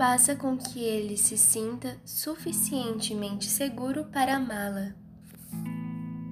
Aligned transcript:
faça 0.00 0.34
com 0.34 0.56
que 0.56 0.80
ele 0.80 1.14
se 1.14 1.36
sinta 1.36 1.94
suficientemente 2.06 3.44
seguro 3.44 4.06
para 4.06 4.36
amá-la. 4.36 4.94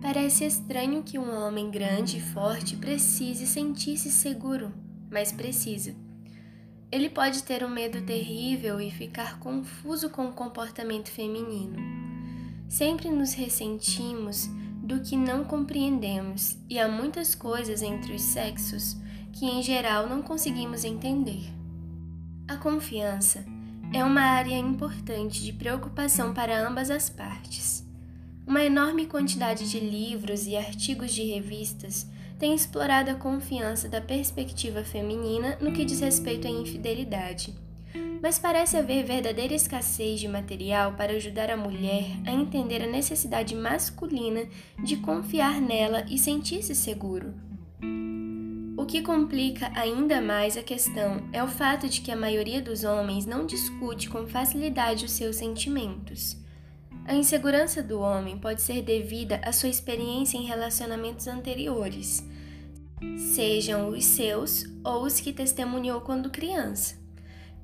Parece 0.00 0.46
estranho 0.46 1.02
que 1.02 1.18
um 1.18 1.30
homem 1.30 1.70
grande 1.70 2.16
e 2.16 2.20
forte 2.22 2.76
precise 2.76 3.46
sentir-se 3.46 4.10
seguro, 4.10 4.72
mas 5.10 5.32
precisa. 5.32 5.94
Ele 6.90 7.10
pode 7.10 7.42
ter 7.42 7.62
um 7.62 7.68
medo 7.68 8.00
terrível 8.00 8.80
e 8.80 8.90
ficar 8.90 9.38
confuso 9.38 10.08
com 10.08 10.28
o 10.28 10.32
comportamento 10.32 11.10
feminino. 11.10 11.76
Sempre 12.70 13.10
nos 13.10 13.34
ressentimos 13.34 14.48
do 14.82 15.02
que 15.02 15.14
não 15.14 15.44
compreendemos 15.44 16.56
e 16.70 16.78
há 16.78 16.88
muitas 16.88 17.34
coisas 17.34 17.82
entre 17.82 18.14
os 18.14 18.22
sexos 18.22 18.96
que, 19.30 19.44
em 19.44 19.62
geral, 19.62 20.08
não 20.08 20.22
conseguimos 20.22 20.84
entender. 20.84 21.52
A 22.48 22.56
confiança 22.56 23.57
é 23.92 24.04
uma 24.04 24.20
área 24.20 24.56
importante 24.56 25.42
de 25.42 25.52
preocupação 25.52 26.34
para 26.34 26.66
ambas 26.66 26.90
as 26.90 27.08
partes. 27.08 27.86
Uma 28.46 28.62
enorme 28.62 29.06
quantidade 29.06 29.70
de 29.70 29.80
livros 29.80 30.46
e 30.46 30.56
artigos 30.56 31.12
de 31.12 31.22
revistas 31.22 32.06
tem 32.38 32.54
explorado 32.54 33.10
a 33.10 33.14
confiança 33.14 33.88
da 33.88 34.00
perspectiva 34.00 34.84
feminina 34.84 35.56
no 35.60 35.72
que 35.72 35.84
diz 35.84 36.00
respeito 36.00 36.46
à 36.46 36.50
infidelidade. 36.50 37.54
Mas 38.22 38.38
parece 38.38 38.76
haver 38.76 39.04
verdadeira 39.04 39.54
escassez 39.54 40.20
de 40.20 40.28
material 40.28 40.92
para 40.92 41.12
ajudar 41.12 41.50
a 41.50 41.56
mulher 41.56 42.04
a 42.26 42.32
entender 42.32 42.82
a 42.82 42.86
necessidade 42.86 43.54
masculina 43.54 44.46
de 44.82 44.96
confiar 44.96 45.60
nela 45.60 46.04
e 46.08 46.18
sentir-se 46.18 46.74
seguro. 46.74 47.34
Que 48.88 49.02
complica 49.02 49.70
ainda 49.74 50.18
mais 50.18 50.56
a 50.56 50.62
questão 50.62 51.28
é 51.30 51.44
o 51.44 51.46
fato 51.46 51.86
de 51.86 52.00
que 52.00 52.10
a 52.10 52.16
maioria 52.16 52.62
dos 52.62 52.84
homens 52.84 53.26
não 53.26 53.44
discute 53.44 54.08
com 54.08 54.26
facilidade 54.26 55.04
os 55.04 55.12
seus 55.12 55.36
sentimentos. 55.36 56.38
A 57.04 57.14
insegurança 57.14 57.82
do 57.82 58.00
homem 58.00 58.38
pode 58.38 58.62
ser 58.62 58.80
devida 58.80 59.42
à 59.44 59.52
sua 59.52 59.68
experiência 59.68 60.38
em 60.38 60.46
relacionamentos 60.46 61.26
anteriores, 61.26 62.26
sejam 63.34 63.90
os 63.90 64.06
seus 64.06 64.64
ou 64.82 65.02
os 65.02 65.20
que 65.20 65.34
testemunhou 65.34 66.00
quando 66.00 66.30
criança. 66.30 66.96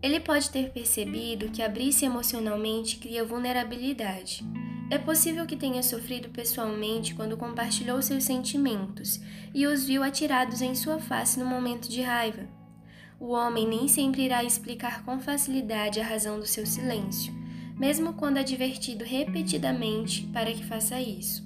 Ele 0.02 0.20
pode 0.20 0.50
ter 0.50 0.72
percebido 0.72 1.48
que 1.48 1.62
abrir-se 1.62 2.05
emocionalmente 2.05 2.98
cria 2.98 3.25
vulnerabilidade. 3.25 4.45
É 4.90 4.98
possível 4.98 5.46
que 5.46 5.56
tenha 5.56 5.82
sofrido 5.82 6.28
pessoalmente 6.28 7.14
quando 7.14 7.36
compartilhou 7.36 8.00
seus 8.02 8.24
sentimentos 8.24 9.20
e 9.52 9.66
os 9.66 9.84
viu 9.84 10.02
atirados 10.02 10.60
em 10.60 10.74
sua 10.74 10.98
face 10.98 11.38
no 11.38 11.46
momento 11.46 11.88
de 11.88 12.02
raiva. 12.02 12.46
O 13.18 13.28
homem 13.28 13.66
nem 13.66 13.88
sempre 13.88 14.22
irá 14.22 14.44
explicar 14.44 15.05
com 15.05 15.20
facilidade 15.20 16.00
a 16.00 16.06
razão 16.06 16.38
do 16.38 16.46
seu 16.46 16.66
silêncio 16.66 17.44
mesmo 17.77 18.14
quando 18.14 18.38
advertido 18.38 19.05
repetidamente 19.05 20.27
para 20.32 20.52
que 20.52 20.64
faça 20.64 21.00
isso. 21.00 21.44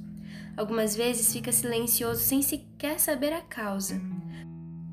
Algumas 0.56 0.94
vezes 0.94 1.32
fica 1.32 1.52
silencioso 1.52 2.20
sem 2.20 2.42
sequer 2.42 2.98
saber 2.98 3.32
a 3.32 3.40
causa. 3.40 4.00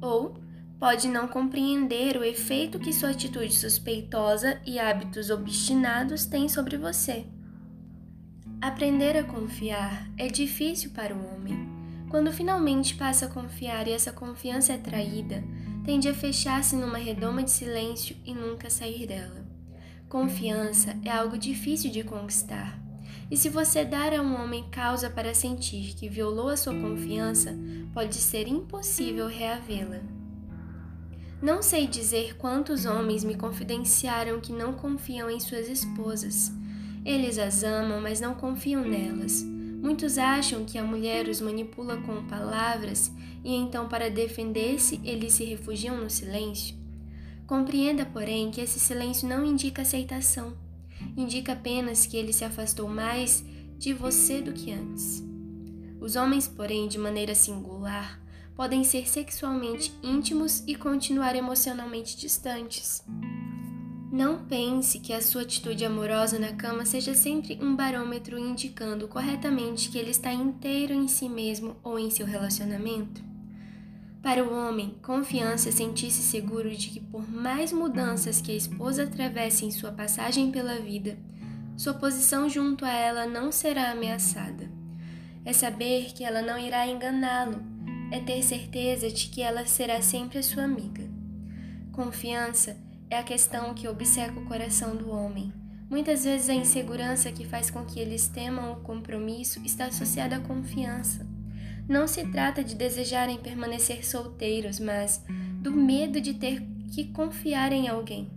Ou 0.01 0.39
pode 0.79 1.07
não 1.07 1.27
compreender 1.27 2.17
o 2.17 2.23
efeito 2.23 2.79
que 2.79 2.93
sua 2.93 3.09
atitude 3.09 3.53
suspeitosa 3.53 4.61
e 4.65 4.79
hábitos 4.79 5.29
obstinados 5.29 6.25
têm 6.25 6.47
sobre 6.47 6.77
você. 6.77 7.25
Aprender 8.61 9.15
a 9.17 9.23
confiar 9.23 10.09
é 10.17 10.27
difícil 10.27 10.89
para 10.91 11.13
o 11.13 11.33
homem. 11.33 11.67
Quando 12.09 12.31
finalmente 12.31 12.95
passa 12.95 13.25
a 13.25 13.29
confiar 13.29 13.87
e 13.87 13.91
essa 13.91 14.11
confiança 14.11 14.73
é 14.73 14.77
traída, 14.77 15.43
tende 15.83 16.07
a 16.07 16.13
fechar-se 16.13 16.75
numa 16.75 16.97
redoma 16.97 17.43
de 17.43 17.51
silêncio 17.51 18.15
e 18.25 18.33
nunca 18.33 18.69
sair 18.69 19.05
dela. 19.05 19.45
Confiança 20.07 20.97
é 21.03 21.11
algo 21.11 21.37
difícil 21.37 21.91
de 21.91 22.03
conquistar. 22.03 22.79
E 23.29 23.35
se 23.35 23.49
você 23.49 23.83
dar 23.83 24.13
a 24.13 24.21
um 24.21 24.41
homem 24.41 24.69
causa 24.71 25.09
para 25.09 25.33
sentir 25.33 25.93
que 25.95 26.07
violou 26.07 26.49
a 26.49 26.57
sua 26.57 26.73
confiança, 26.73 27.55
pode 27.93 28.15
ser 28.15 28.47
impossível 28.47 29.27
reavê-la. 29.27 29.99
Não 31.41 31.61
sei 31.61 31.85
dizer 31.85 32.37
quantos 32.37 32.85
homens 32.85 33.23
me 33.23 33.35
confidenciaram 33.35 34.39
que 34.39 34.53
não 34.53 34.73
confiam 34.73 35.29
em 35.29 35.39
suas 35.39 35.67
esposas. 35.67 36.51
Eles 37.05 37.37
as 37.37 37.63
amam, 37.63 38.01
mas 38.01 38.19
não 38.19 38.33
confiam 38.33 38.81
nelas. 38.81 39.43
Muitos 39.43 40.17
acham 40.17 40.65
que 40.65 40.79
a 40.79 40.83
mulher 40.83 41.27
os 41.27 41.39
manipula 41.39 41.97
com 41.97 42.25
palavras 42.25 43.11
e 43.43 43.53
então, 43.53 43.87
para 43.87 44.09
defender-se, 44.09 44.99
eles 45.03 45.33
se 45.33 45.45
refugiam 45.45 45.95
no 46.01 46.09
silêncio. 46.09 46.75
Compreenda, 47.45 48.03
porém, 48.03 48.49
que 48.49 48.59
esse 48.59 48.79
silêncio 48.79 49.29
não 49.29 49.45
indica 49.45 49.83
aceitação, 49.83 50.57
indica 51.15 51.53
apenas 51.53 52.07
que 52.07 52.17
ele 52.17 52.33
se 52.33 52.43
afastou 52.43 52.89
mais 52.89 53.45
de 53.77 53.93
você 53.93 54.41
do 54.41 54.51
que 54.51 54.71
antes. 54.71 55.23
Os 56.01 56.15
homens, 56.15 56.47
porém, 56.47 56.87
de 56.87 56.97
maneira 56.97 57.35
singular, 57.35 58.19
podem 58.55 58.83
ser 58.83 59.07
sexualmente 59.07 59.93
íntimos 60.01 60.63
e 60.65 60.73
continuar 60.73 61.35
emocionalmente 61.35 62.17
distantes. 62.17 63.03
Não 64.15 64.45
pense 64.45 64.97
que 64.99 65.11
a 65.11 65.21
sua 65.21 65.41
atitude 65.41 65.83
amorosa 65.83 66.39
na 66.39 66.53
cama 66.53 66.85
seja 66.85 67.13
sempre 67.13 67.59
um 67.61 67.75
barômetro 67.75 68.39
indicando 68.39 69.09
corretamente 69.09 69.89
que 69.89 69.97
ele 69.97 70.11
está 70.11 70.31
inteiro 70.31 70.93
em 70.93 71.05
si 71.05 71.27
mesmo 71.27 71.75
ou 71.83 71.99
em 71.99 72.09
seu 72.09 72.25
relacionamento. 72.25 73.21
Para 74.23 74.41
o 74.41 74.55
homem, 74.55 74.95
confiança 75.03 75.67
é 75.67 75.71
sentir-se 75.73 76.21
seguro 76.21 76.73
de 76.73 76.91
que, 76.91 77.01
por 77.01 77.29
mais 77.29 77.73
mudanças 77.73 78.39
que 78.39 78.53
a 78.53 78.55
esposa 78.55 79.03
atravesse 79.03 79.65
em 79.65 79.71
sua 79.71 79.91
passagem 79.91 80.49
pela 80.49 80.79
vida, 80.79 81.17
sua 81.75 81.93
posição 81.93 82.47
junto 82.49 82.85
a 82.85 82.93
ela 82.93 83.27
não 83.27 83.51
será 83.51 83.91
ameaçada. 83.91 84.71
É 85.43 85.51
saber 85.51 86.13
que 86.13 86.23
ela 86.23 86.41
não 86.41 86.57
irá 86.57 86.87
enganá-lo, 86.87 87.61
é 88.13 88.21
ter 88.21 88.41
certeza 88.43 89.09
de 89.09 89.27
que 89.27 89.41
ela 89.41 89.65
será 89.65 90.01
sempre 90.01 90.37
a 90.37 90.43
sua 90.43 90.63
amiga. 90.63 91.03
Confiança 91.91 92.84
é 93.15 93.19
a 93.19 93.23
questão 93.23 93.73
que 93.73 93.87
obceca 93.87 94.37
o 94.37 94.45
coração 94.45 94.93
do 94.93 95.09
homem. 95.09 95.53
Muitas 95.89 96.25
vezes 96.25 96.49
a 96.49 96.53
insegurança 96.53 97.31
que 97.31 97.45
faz 97.45 97.69
com 97.69 97.85
que 97.85 97.97
eles 97.97 98.27
temam 98.27 98.73
o 98.73 98.81
compromisso 98.81 99.61
está 99.63 99.85
associada 99.85 100.35
à 100.35 100.39
confiança. 100.41 101.25
Não 101.87 102.07
se 102.07 102.27
trata 102.27 102.61
de 102.61 102.75
desejarem 102.75 103.37
permanecer 103.37 104.05
solteiros, 104.05 104.81
mas 104.81 105.23
do 105.61 105.71
medo 105.71 106.19
de 106.19 106.33
ter 106.33 106.61
que 106.91 107.05
confiar 107.05 107.71
em 107.71 107.87
alguém. 107.87 108.29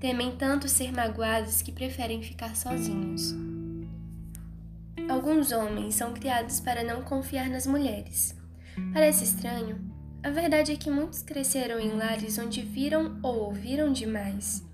Temem 0.00 0.34
tanto 0.36 0.68
ser 0.68 0.90
magoados 0.90 1.60
que 1.60 1.70
preferem 1.70 2.22
ficar 2.22 2.56
sozinhos. 2.56 3.34
Alguns 5.06 5.52
homens 5.52 5.96
são 5.96 6.14
criados 6.14 6.60
para 6.60 6.82
não 6.82 7.02
confiar 7.02 7.50
nas 7.50 7.66
mulheres. 7.66 8.34
Parece 8.94 9.24
estranho? 9.24 9.87
A 10.20 10.30
verdade 10.30 10.72
é 10.72 10.76
que 10.76 10.90
muitos 10.90 11.22
cresceram 11.22 11.78
em 11.78 11.92
lares 11.92 12.38
onde 12.38 12.60
viram 12.60 13.18
ou 13.22 13.44
ouviram 13.44 13.92
demais. 13.92 14.64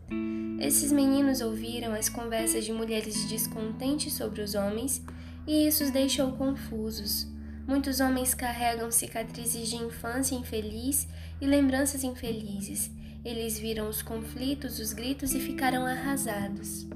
Esses 0.59 0.91
meninos 0.91 1.43
ouviram 1.43 1.93
as 1.93 2.09
conversas 2.09 2.65
de 2.65 2.73
mulheres 2.73 3.27
descontentes 3.27 4.15
sobre 4.15 4.41
os 4.41 4.55
homens 4.55 5.05
e 5.47 5.67
isso 5.67 5.85
os 5.85 5.91
deixou 5.91 6.33
confusos. 6.33 7.27
Muitos 7.67 8.01
homens 8.01 8.33
carregam 8.33 8.91
cicatrizes 8.91 9.69
de 9.69 9.77
infância 9.77 10.35
infeliz 10.35 11.07
e 11.41 11.47
lembranças 11.47 12.03
infelizes. 12.05 12.91
Eles 13.23 13.59
viram 13.59 13.89
os 13.89 14.03
conflitos, 14.03 14.79
os 14.79 14.95
gritos 14.95 15.35
e 15.35 15.41
ficaram 15.41 15.85
arrasados. 15.85 16.87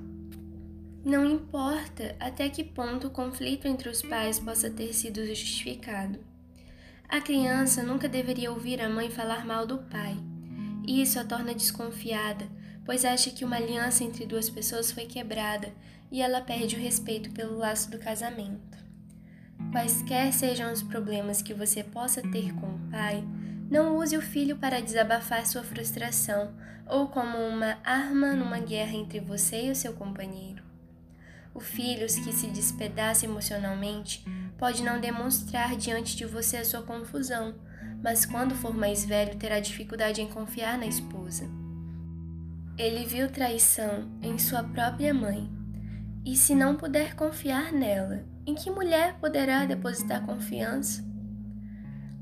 Não 1.04 1.24
importa 1.24 2.16
até 2.18 2.48
que 2.48 2.64
ponto 2.64 3.08
o 3.08 3.10
conflito 3.10 3.66
entre 3.66 3.88
os 3.88 4.02
pais 4.02 4.38
possa 4.38 4.70
ter 4.70 4.94
sido 4.94 5.24
justificado. 5.26 6.27
A 7.08 7.22
criança 7.22 7.82
nunca 7.82 8.06
deveria 8.06 8.52
ouvir 8.52 8.82
a 8.82 8.88
mãe 8.88 9.10
falar 9.10 9.46
mal 9.46 9.66
do 9.66 9.78
pai. 9.78 10.14
Isso 10.86 11.18
a 11.18 11.24
torna 11.24 11.54
desconfiada, 11.54 12.46
pois 12.84 13.02
acha 13.02 13.30
que 13.30 13.46
uma 13.46 13.56
aliança 13.56 14.04
entre 14.04 14.26
duas 14.26 14.50
pessoas 14.50 14.92
foi 14.92 15.06
quebrada 15.06 15.72
e 16.12 16.20
ela 16.20 16.42
perde 16.42 16.76
o 16.76 16.78
respeito 16.78 17.30
pelo 17.30 17.56
laço 17.56 17.90
do 17.90 17.98
casamento. 17.98 18.76
Quaisquer 19.72 20.32
sejam 20.34 20.70
os 20.70 20.82
problemas 20.82 21.40
que 21.40 21.54
você 21.54 21.82
possa 21.82 22.20
ter 22.20 22.52
com 22.54 22.66
o 22.66 22.90
pai, 22.90 23.24
não 23.70 23.96
use 23.96 24.14
o 24.14 24.22
filho 24.22 24.56
para 24.56 24.80
desabafar 24.80 25.46
sua 25.46 25.62
frustração 25.62 26.54
ou 26.86 27.08
como 27.08 27.38
uma 27.38 27.78
arma 27.84 28.34
numa 28.34 28.58
guerra 28.58 28.92
entre 28.92 29.18
você 29.18 29.64
e 29.64 29.70
o 29.70 29.76
seu 29.76 29.94
companheiro. 29.94 30.62
O 31.54 31.60
filho 31.60 32.06
que 32.06 32.32
se 32.32 32.48
despedaça 32.48 33.24
emocionalmente 33.24 34.24
pode 34.58 34.82
não 34.82 35.00
demonstrar 35.00 35.76
diante 35.76 36.16
de 36.16 36.26
você 36.26 36.58
a 36.58 36.64
sua 36.64 36.82
confusão, 36.82 37.54
mas 38.02 38.26
quando 38.26 38.54
for 38.54 38.74
mais 38.74 39.04
velho 39.04 39.36
terá 39.36 39.60
dificuldade 39.60 40.20
em 40.20 40.28
confiar 40.28 40.76
na 40.76 40.86
esposa. 40.86 41.48
Ele 42.76 43.04
viu 43.06 43.30
traição 43.30 44.08
em 44.20 44.38
sua 44.38 44.62
própria 44.62 45.14
mãe, 45.14 45.50
e 46.24 46.36
se 46.36 46.54
não 46.54 46.76
puder 46.76 47.14
confiar 47.14 47.72
nela, 47.72 48.24
em 48.44 48.54
que 48.54 48.70
mulher 48.70 49.14
poderá 49.20 49.64
depositar 49.64 50.24
confiança? 50.26 51.02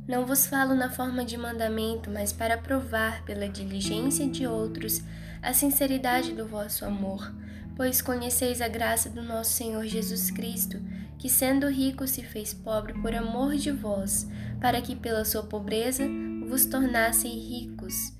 Não 0.06 0.24
vos 0.24 0.46
falo 0.46 0.74
na 0.74 0.88
forma 0.88 1.24
de 1.24 1.36
mandamento, 1.36 2.10
mas 2.10 2.32
para 2.32 2.56
provar 2.56 3.24
pela 3.24 3.48
diligência 3.48 4.28
de 4.28 4.46
outros 4.46 5.02
a 5.42 5.52
sinceridade 5.52 6.32
do 6.32 6.46
vosso 6.46 6.84
amor, 6.84 7.34
pois 7.76 8.00
conheceis 8.00 8.62
a 8.62 8.68
graça 8.68 9.10
do 9.10 9.22
nosso 9.22 9.52
Senhor 9.52 9.84
Jesus 9.84 10.30
Cristo, 10.30 10.80
que 11.18 11.28
sendo 11.28 11.68
rico 11.68 12.06
se 12.08 12.22
fez 12.22 12.54
pobre 12.54 12.94
por 12.94 13.14
amor 13.14 13.54
de 13.54 13.70
vós, 13.70 14.26
para 14.60 14.80
que 14.80 14.96
pela 14.96 15.24
sua 15.24 15.42
pobreza 15.42 16.04
vos 16.48 16.64
tornassem 16.64 17.32
ricos. 17.38 18.12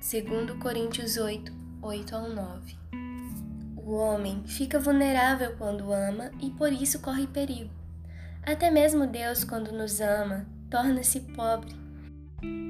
Segundo 0.00 0.58
Coríntios 0.58 1.16
8, 1.16 1.52
8 1.82 2.14
ao 2.14 2.28
9. 2.28 2.78
O 3.76 3.94
homem 3.94 4.42
fica 4.46 4.78
vulnerável 4.78 5.56
quando 5.56 5.92
ama 5.92 6.30
e 6.40 6.50
por 6.50 6.72
isso 6.72 7.00
corre 7.00 7.26
perigo. 7.26 7.70
Até 8.42 8.70
mesmo 8.70 9.06
Deus, 9.06 9.44
quando 9.44 9.72
nos 9.72 10.00
ama, 10.00 10.46
torna-se 10.70 11.20
pobre. 11.20 11.74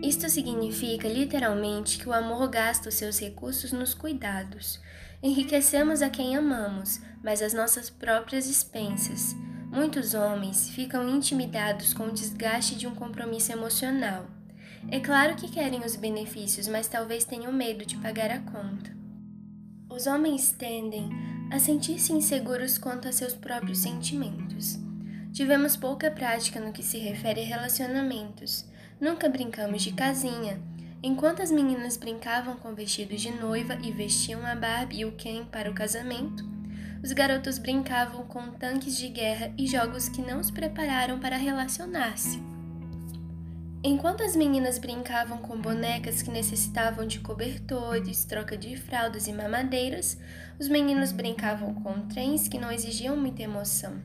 Isto 0.03 0.29
significa 0.29 1.07
literalmente 1.07 1.99
que 1.99 2.09
o 2.09 2.13
amor 2.13 2.49
gasta 2.49 2.89
os 2.89 2.95
seus 2.95 3.19
recursos 3.21 3.71
nos 3.71 3.95
cuidados. 3.95 4.81
Enriquecemos 5.23 6.01
a 6.01 6.09
quem 6.09 6.35
amamos, 6.35 7.01
mas 7.23 7.43
às 7.43 7.53
nossas 7.53 7.91
próprias 7.91 8.47
expensas. 8.47 9.37
Muitos 9.71 10.15
homens 10.15 10.71
ficam 10.71 11.09
intimidados 11.09 11.93
com 11.93 12.05
o 12.05 12.13
desgaste 12.13 12.75
de 12.75 12.87
um 12.87 12.95
compromisso 12.95 13.53
emocional. 13.53 14.27
É 14.89 14.99
claro 14.99 15.37
que 15.37 15.51
querem 15.51 15.85
os 15.85 15.95
benefícios, 15.95 16.67
mas 16.67 16.89
talvez 16.89 17.25
tenham 17.25 17.53
medo 17.53 17.85
de 17.85 17.99
pagar 17.99 18.31
a 18.31 18.41
conta. 18.41 18.91
Os 19.91 20.07
homens 20.07 20.53
tendem 20.53 21.11
a 21.51 21.59
sentir-se 21.59 22.13
inseguros 22.13 22.79
quanto 22.79 23.07
a 23.07 23.13
seus 23.13 23.35
próprios 23.35 23.79
sentimentos. 23.79 24.79
Tivemos 25.33 25.77
pouca 25.77 26.11
prática 26.11 26.59
no 26.59 26.73
que 26.73 26.83
se 26.83 26.99
refere 26.99 27.43
a 27.43 27.47
relacionamentos. 27.47 28.65
Nunca 29.01 29.29
brincamos 29.29 29.83
de 29.83 29.93
casinha. 29.93 30.61
Enquanto 31.03 31.41
as 31.41 31.51
meninas 31.51 31.97
brincavam 31.97 32.57
com 32.57 32.75
vestidos 32.75 33.23
de 33.23 33.31
noiva 33.31 33.79
e 33.83 33.91
vestiam 33.91 34.45
a 34.45 34.55
Barbie 34.55 35.01
e 35.01 35.05
o 35.07 35.13
Ken 35.13 35.47
para 35.47 35.71
o 35.71 35.75
casamento, 35.75 36.45
os 37.03 37.13
garotos 37.13 37.59
brincavam 37.59 38.27
com 38.27 38.51
tanques 38.51 38.99
de 38.99 39.09
guerra 39.09 39.51
e 39.57 39.67
jogos 39.67 40.11
que 40.11 40.21
não 40.21 40.39
os 40.39 40.51
prepararam 40.51 41.19
para 41.19 41.39
relacionar-se. 41.39 42.43
Enquanto 43.83 44.23
as 44.23 44.37
meninas 44.37 44.77
brincavam 44.79 45.39
com 45.39 45.59
bonecas 45.59 46.21
que 46.21 46.31
necessitavam 46.31 47.07
de 47.07 47.21
cobertores, 47.21 48.27
troca 48.27 48.55
de 48.55 48.77
fraldas 48.77 49.27
e 49.27 49.33
mamadeiras, 49.33 50.19
os 50.59 50.69
meninos 50.69 51.13
brincavam 51.13 51.73
com 51.77 52.07
trens 52.09 52.47
que 52.47 52.59
não 52.59 52.71
exigiam 52.71 53.17
muita 53.17 53.43
emoção. 53.43 54.03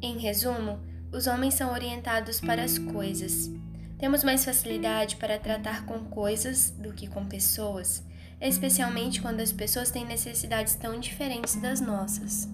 Em 0.00 0.16
resumo, 0.16 0.78
os 1.12 1.26
homens 1.26 1.54
são 1.54 1.72
orientados 1.72 2.40
para 2.40 2.62
as 2.62 2.78
coisas. 2.78 3.50
Temos 3.98 4.22
mais 4.22 4.44
facilidade 4.44 5.16
para 5.16 5.38
tratar 5.38 5.84
com 5.84 5.98
coisas 6.04 6.70
do 6.70 6.92
que 6.92 7.08
com 7.08 7.26
pessoas, 7.26 8.04
especialmente 8.40 9.20
quando 9.20 9.40
as 9.40 9.50
pessoas 9.50 9.90
têm 9.90 10.04
necessidades 10.04 10.76
tão 10.76 11.00
diferentes 11.00 11.56
das 11.56 11.80
nossas. 11.80 12.48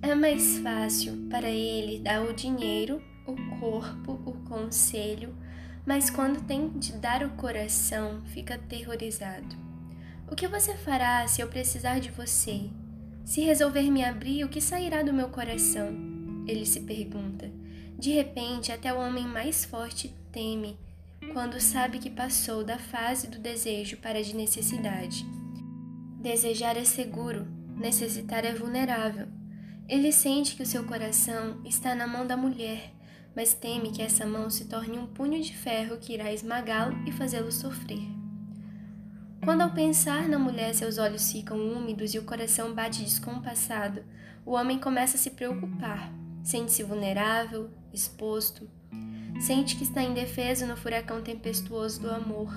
É 0.00 0.14
mais 0.14 0.58
fácil 0.58 1.26
para 1.28 1.48
ele 1.48 1.98
dar 1.98 2.22
o 2.22 2.32
dinheiro, 2.32 3.02
o 3.26 3.34
corpo, 3.58 4.12
o 4.24 4.32
conselho, 4.48 5.34
mas 5.84 6.08
quando 6.08 6.46
tem 6.46 6.68
de 6.78 6.92
dar 6.92 7.24
o 7.24 7.30
coração, 7.30 8.22
fica 8.26 8.54
aterrorizado. 8.54 9.56
O 10.30 10.36
que 10.36 10.46
você 10.46 10.74
fará 10.76 11.26
se 11.26 11.40
eu 11.40 11.48
precisar 11.48 11.98
de 11.98 12.10
você? 12.10 12.70
Se 13.24 13.40
resolver 13.40 13.90
me 13.90 14.04
abrir, 14.04 14.44
o 14.44 14.48
que 14.48 14.60
sairá 14.60 15.02
do 15.02 15.12
meu 15.12 15.30
coração? 15.30 15.88
Ele 16.46 16.64
se 16.64 16.80
pergunta. 16.80 17.50
De 18.04 18.10
repente, 18.10 18.70
até 18.70 18.92
o 18.92 18.98
homem 18.98 19.26
mais 19.26 19.64
forte 19.64 20.14
teme 20.30 20.78
quando 21.32 21.58
sabe 21.58 21.98
que 21.98 22.10
passou 22.10 22.62
da 22.62 22.78
fase 22.78 23.28
do 23.28 23.38
desejo 23.38 23.96
para 23.96 24.18
a 24.18 24.22
de 24.22 24.36
necessidade. 24.36 25.24
Desejar 26.20 26.76
é 26.76 26.84
seguro, 26.84 27.46
necessitar 27.74 28.44
é 28.44 28.52
vulnerável. 28.52 29.26
Ele 29.88 30.12
sente 30.12 30.54
que 30.54 30.62
o 30.62 30.66
seu 30.66 30.84
coração 30.84 31.62
está 31.64 31.94
na 31.94 32.06
mão 32.06 32.26
da 32.26 32.36
mulher, 32.36 32.92
mas 33.34 33.54
teme 33.54 33.90
que 33.90 34.02
essa 34.02 34.26
mão 34.26 34.50
se 34.50 34.66
torne 34.66 34.98
um 34.98 35.06
punho 35.06 35.42
de 35.42 35.56
ferro 35.56 35.96
que 35.96 36.12
irá 36.12 36.30
esmagá-lo 36.30 37.08
e 37.08 37.10
fazê-lo 37.10 37.50
sofrer. 37.50 38.06
Quando 39.42 39.62
ao 39.62 39.70
pensar 39.70 40.28
na 40.28 40.38
mulher 40.38 40.74
seus 40.74 40.98
olhos 40.98 41.32
ficam 41.32 41.56
úmidos 41.56 42.12
e 42.12 42.18
o 42.18 42.24
coração 42.24 42.74
bate 42.74 43.02
descompassado, 43.02 44.04
o 44.44 44.50
homem 44.50 44.78
começa 44.78 45.16
a 45.16 45.18
se 45.18 45.30
preocupar, 45.30 46.12
sente-se 46.42 46.82
vulnerável, 46.82 47.70
exposto, 47.94 48.68
sente 49.40 49.76
que 49.76 49.84
está 49.84 50.02
indefeso 50.02 50.66
no 50.66 50.76
furacão 50.76 51.22
tempestuoso 51.22 52.00
do 52.00 52.10
amor. 52.10 52.52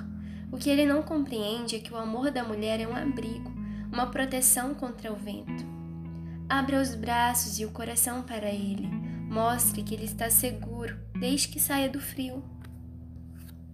O 0.51 0.57
que 0.57 0.69
ele 0.69 0.86
não 0.86 1.01
compreende 1.01 1.75
é 1.75 1.80
que 1.80 1.94
o 1.94 1.98
amor 1.98 2.31
da 2.31 2.44
mulher 2.44 2.80
é 2.80 2.88
um 2.88 2.95
abrigo, 2.95 3.51
uma 3.92 4.07
proteção 4.07 4.74
contra 4.74 5.12
o 5.12 5.16
vento. 5.16 5.66
Abra 6.50 6.81
os 6.81 6.95
braços 6.95 7.60
e 7.60 7.66
o 7.66 7.72
coração 7.72 8.22
para 8.22 8.50
ele, 8.50 8.88
mostre 9.30 9.84
que 9.84 9.94
ele 9.94 10.06
está 10.06 10.30
seguro, 10.30 10.98
desde 11.19 11.50
que 11.50 11.60
saia 11.60 11.90
do 11.90 12.00
frio. 12.00 12.44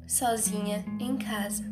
Sozinha, 0.08 0.84
em 1.00 1.18
casa. 1.18 1.72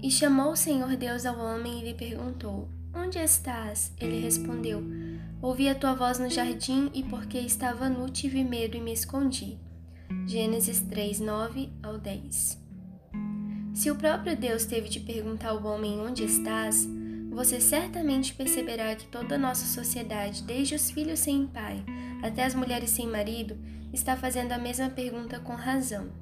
E 0.00 0.10
chamou 0.10 0.52
o 0.52 0.56
Senhor 0.56 0.96
Deus 0.96 1.26
ao 1.26 1.38
homem 1.38 1.80
e 1.80 1.84
lhe 1.84 1.94
perguntou: 1.94 2.68
Onde 2.94 3.18
estás? 3.18 3.92
Ele 4.00 4.20
respondeu: 4.20 4.82
Ouvi 5.42 5.68
a 5.68 5.74
tua 5.74 5.92
voz 5.92 6.20
no 6.20 6.30
jardim 6.30 6.88
e 6.94 7.02
porque 7.02 7.36
estava 7.36 7.88
nu 7.88 8.08
tive 8.08 8.44
medo 8.44 8.76
e 8.76 8.80
me 8.80 8.92
escondi. 8.92 9.58
Gênesis 10.24 10.82
3, 10.82 11.18
9 11.18 11.68
ao 11.82 11.98
10. 11.98 12.62
Se 13.74 13.90
o 13.90 13.96
próprio 13.96 14.36
Deus 14.36 14.64
teve 14.64 14.88
de 14.88 15.00
perguntar 15.00 15.48
ao 15.48 15.64
homem 15.64 15.98
onde 15.98 16.22
estás, 16.22 16.88
você 17.28 17.60
certamente 17.60 18.32
perceberá 18.34 18.94
que 18.94 19.08
toda 19.08 19.34
a 19.34 19.38
nossa 19.38 19.66
sociedade, 19.66 20.44
desde 20.44 20.76
os 20.76 20.92
filhos 20.92 21.18
sem 21.18 21.44
pai 21.48 21.84
até 22.22 22.44
as 22.44 22.54
mulheres 22.54 22.90
sem 22.90 23.08
marido, 23.08 23.58
está 23.92 24.16
fazendo 24.16 24.52
a 24.52 24.58
mesma 24.58 24.90
pergunta 24.90 25.40
com 25.40 25.56
razão. 25.56 26.12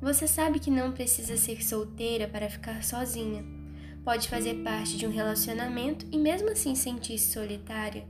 Você 0.00 0.28
sabe 0.28 0.60
que 0.60 0.70
não 0.70 0.92
precisa 0.92 1.36
ser 1.36 1.60
solteira 1.64 2.28
para 2.28 2.48
ficar 2.48 2.84
sozinha. 2.84 3.44
Pode 4.04 4.28
fazer 4.28 4.62
parte 4.62 4.96
de 4.96 5.08
um 5.08 5.10
relacionamento 5.10 6.06
e 6.12 6.16
mesmo 6.16 6.50
assim 6.50 6.76
sentir-se 6.76 7.32
solitária. 7.32 8.06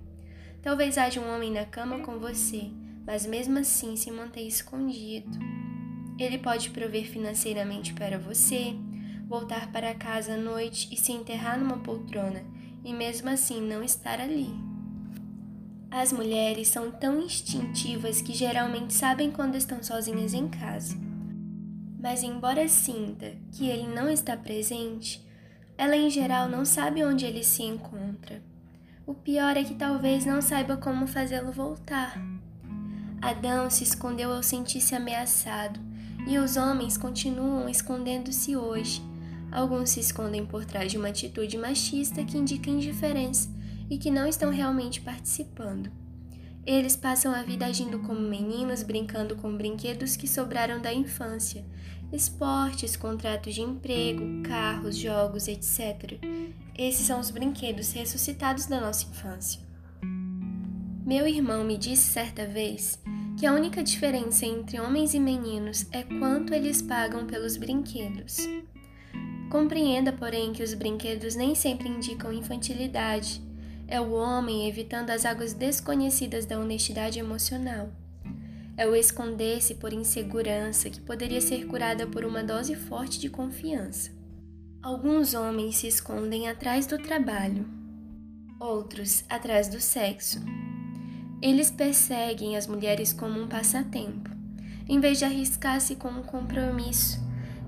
Talvez 0.62 0.98
haja 0.98 1.20
um 1.20 1.34
homem 1.34 1.52
na 1.52 1.64
cama 1.64 2.00
com 2.00 2.18
você, 2.18 2.70
mas 3.06 3.24
mesmo 3.24 3.58
assim 3.58 3.96
se 3.96 4.10
manter 4.10 4.42
escondido. 4.42 5.38
Ele 6.18 6.38
pode 6.38 6.70
prover 6.70 7.08
financeiramente 7.08 7.94
para 7.94 8.18
você, 8.18 8.74
voltar 9.28 9.70
para 9.70 9.94
casa 9.94 10.34
à 10.34 10.36
noite 10.36 10.88
e 10.92 10.96
se 10.96 11.12
enterrar 11.12 11.58
numa 11.58 11.78
poltrona 11.78 12.42
e 12.84 12.92
mesmo 12.92 13.28
assim 13.30 13.60
não 13.60 13.82
estar 13.82 14.20
ali. 14.20 14.48
As 15.90 16.12
mulheres 16.12 16.68
são 16.68 16.90
tão 16.90 17.20
instintivas 17.20 18.20
que 18.20 18.34
geralmente 18.34 18.92
sabem 18.92 19.30
quando 19.30 19.54
estão 19.54 19.82
sozinhas 19.82 20.34
em 20.34 20.48
casa. 20.48 20.94
Mas, 21.98 22.22
embora 22.22 22.68
sinta 22.68 23.34
que 23.52 23.68
ele 23.68 23.86
não 23.86 24.08
está 24.08 24.36
presente, 24.36 25.26
ela 25.78 25.96
em 25.96 26.10
geral 26.10 26.48
não 26.48 26.64
sabe 26.64 27.02
onde 27.04 27.24
ele 27.24 27.42
se 27.42 27.62
encontra. 27.62 28.42
O 29.08 29.14
pior 29.14 29.56
é 29.56 29.64
que 29.64 29.74
talvez 29.74 30.26
não 30.26 30.42
saiba 30.42 30.76
como 30.76 31.06
fazê-lo 31.06 31.50
voltar. 31.50 32.22
Adão 33.22 33.70
se 33.70 33.82
escondeu 33.82 34.30
ao 34.30 34.42
sentir-se 34.42 34.94
ameaçado, 34.94 35.80
e 36.26 36.36
os 36.36 36.58
homens 36.58 36.98
continuam 36.98 37.70
escondendo-se 37.70 38.54
hoje. 38.54 39.02
Alguns 39.50 39.88
se 39.88 40.00
escondem 40.00 40.44
por 40.44 40.66
trás 40.66 40.92
de 40.92 40.98
uma 40.98 41.08
atitude 41.08 41.56
machista 41.56 42.22
que 42.22 42.36
indica 42.36 42.68
indiferença 42.68 43.48
e 43.88 43.96
que 43.96 44.10
não 44.10 44.28
estão 44.28 44.50
realmente 44.50 45.00
participando. 45.00 45.90
Eles 46.66 46.94
passam 46.94 47.34
a 47.34 47.42
vida 47.42 47.64
agindo 47.64 48.00
como 48.00 48.20
meninos, 48.20 48.82
brincando 48.82 49.36
com 49.36 49.56
brinquedos 49.56 50.16
que 50.16 50.28
sobraram 50.28 50.82
da 50.82 50.92
infância, 50.92 51.64
esportes, 52.12 52.96
contratos 52.96 53.54
de 53.54 53.60
emprego, 53.60 54.42
carros, 54.42 54.96
jogos, 54.96 55.48
etc. 55.48 56.18
Esses 56.76 57.06
são 57.06 57.20
os 57.20 57.30
brinquedos 57.30 57.92
ressuscitados 57.92 58.66
da 58.66 58.80
nossa 58.80 59.06
infância. 59.06 59.60
Meu 61.04 61.26
irmão 61.26 61.64
me 61.64 61.76
disse 61.76 62.12
certa 62.12 62.46
vez 62.46 62.98
que 63.38 63.46
a 63.46 63.52
única 63.52 63.82
diferença 63.82 64.44
entre 64.44 64.80
homens 64.80 65.14
e 65.14 65.20
meninos 65.20 65.86
é 65.92 66.02
quanto 66.02 66.52
eles 66.52 66.82
pagam 66.82 67.26
pelos 67.26 67.56
brinquedos. 67.56 68.38
Compreenda, 69.50 70.12
porém, 70.12 70.52
que 70.52 70.62
os 70.62 70.74
brinquedos 70.74 71.34
nem 71.34 71.54
sempre 71.54 71.88
indicam 71.88 72.32
infantilidade 72.32 73.40
é 73.86 73.98
o 73.98 74.12
homem 74.12 74.68
evitando 74.68 75.08
as 75.08 75.24
águas 75.24 75.54
desconhecidas 75.54 76.44
da 76.44 76.58
honestidade 76.58 77.18
emocional. 77.18 77.88
É 78.78 78.86
o 78.86 78.94
esconder-se 78.94 79.74
por 79.74 79.92
insegurança 79.92 80.88
que 80.88 81.00
poderia 81.00 81.40
ser 81.40 81.66
curada 81.66 82.06
por 82.06 82.24
uma 82.24 82.44
dose 82.44 82.76
forte 82.76 83.18
de 83.18 83.28
confiança. 83.28 84.12
Alguns 84.80 85.34
homens 85.34 85.78
se 85.78 85.88
escondem 85.88 86.48
atrás 86.48 86.86
do 86.86 86.96
trabalho, 86.96 87.66
outros 88.60 89.24
atrás 89.28 89.66
do 89.66 89.80
sexo. 89.80 90.38
Eles 91.42 91.72
perseguem 91.72 92.56
as 92.56 92.68
mulheres 92.68 93.12
como 93.12 93.40
um 93.40 93.48
passatempo, 93.48 94.30
em 94.88 95.00
vez 95.00 95.18
de 95.18 95.24
arriscar-se 95.24 95.96
com 95.96 96.08
um 96.08 96.22
compromisso. 96.22 97.18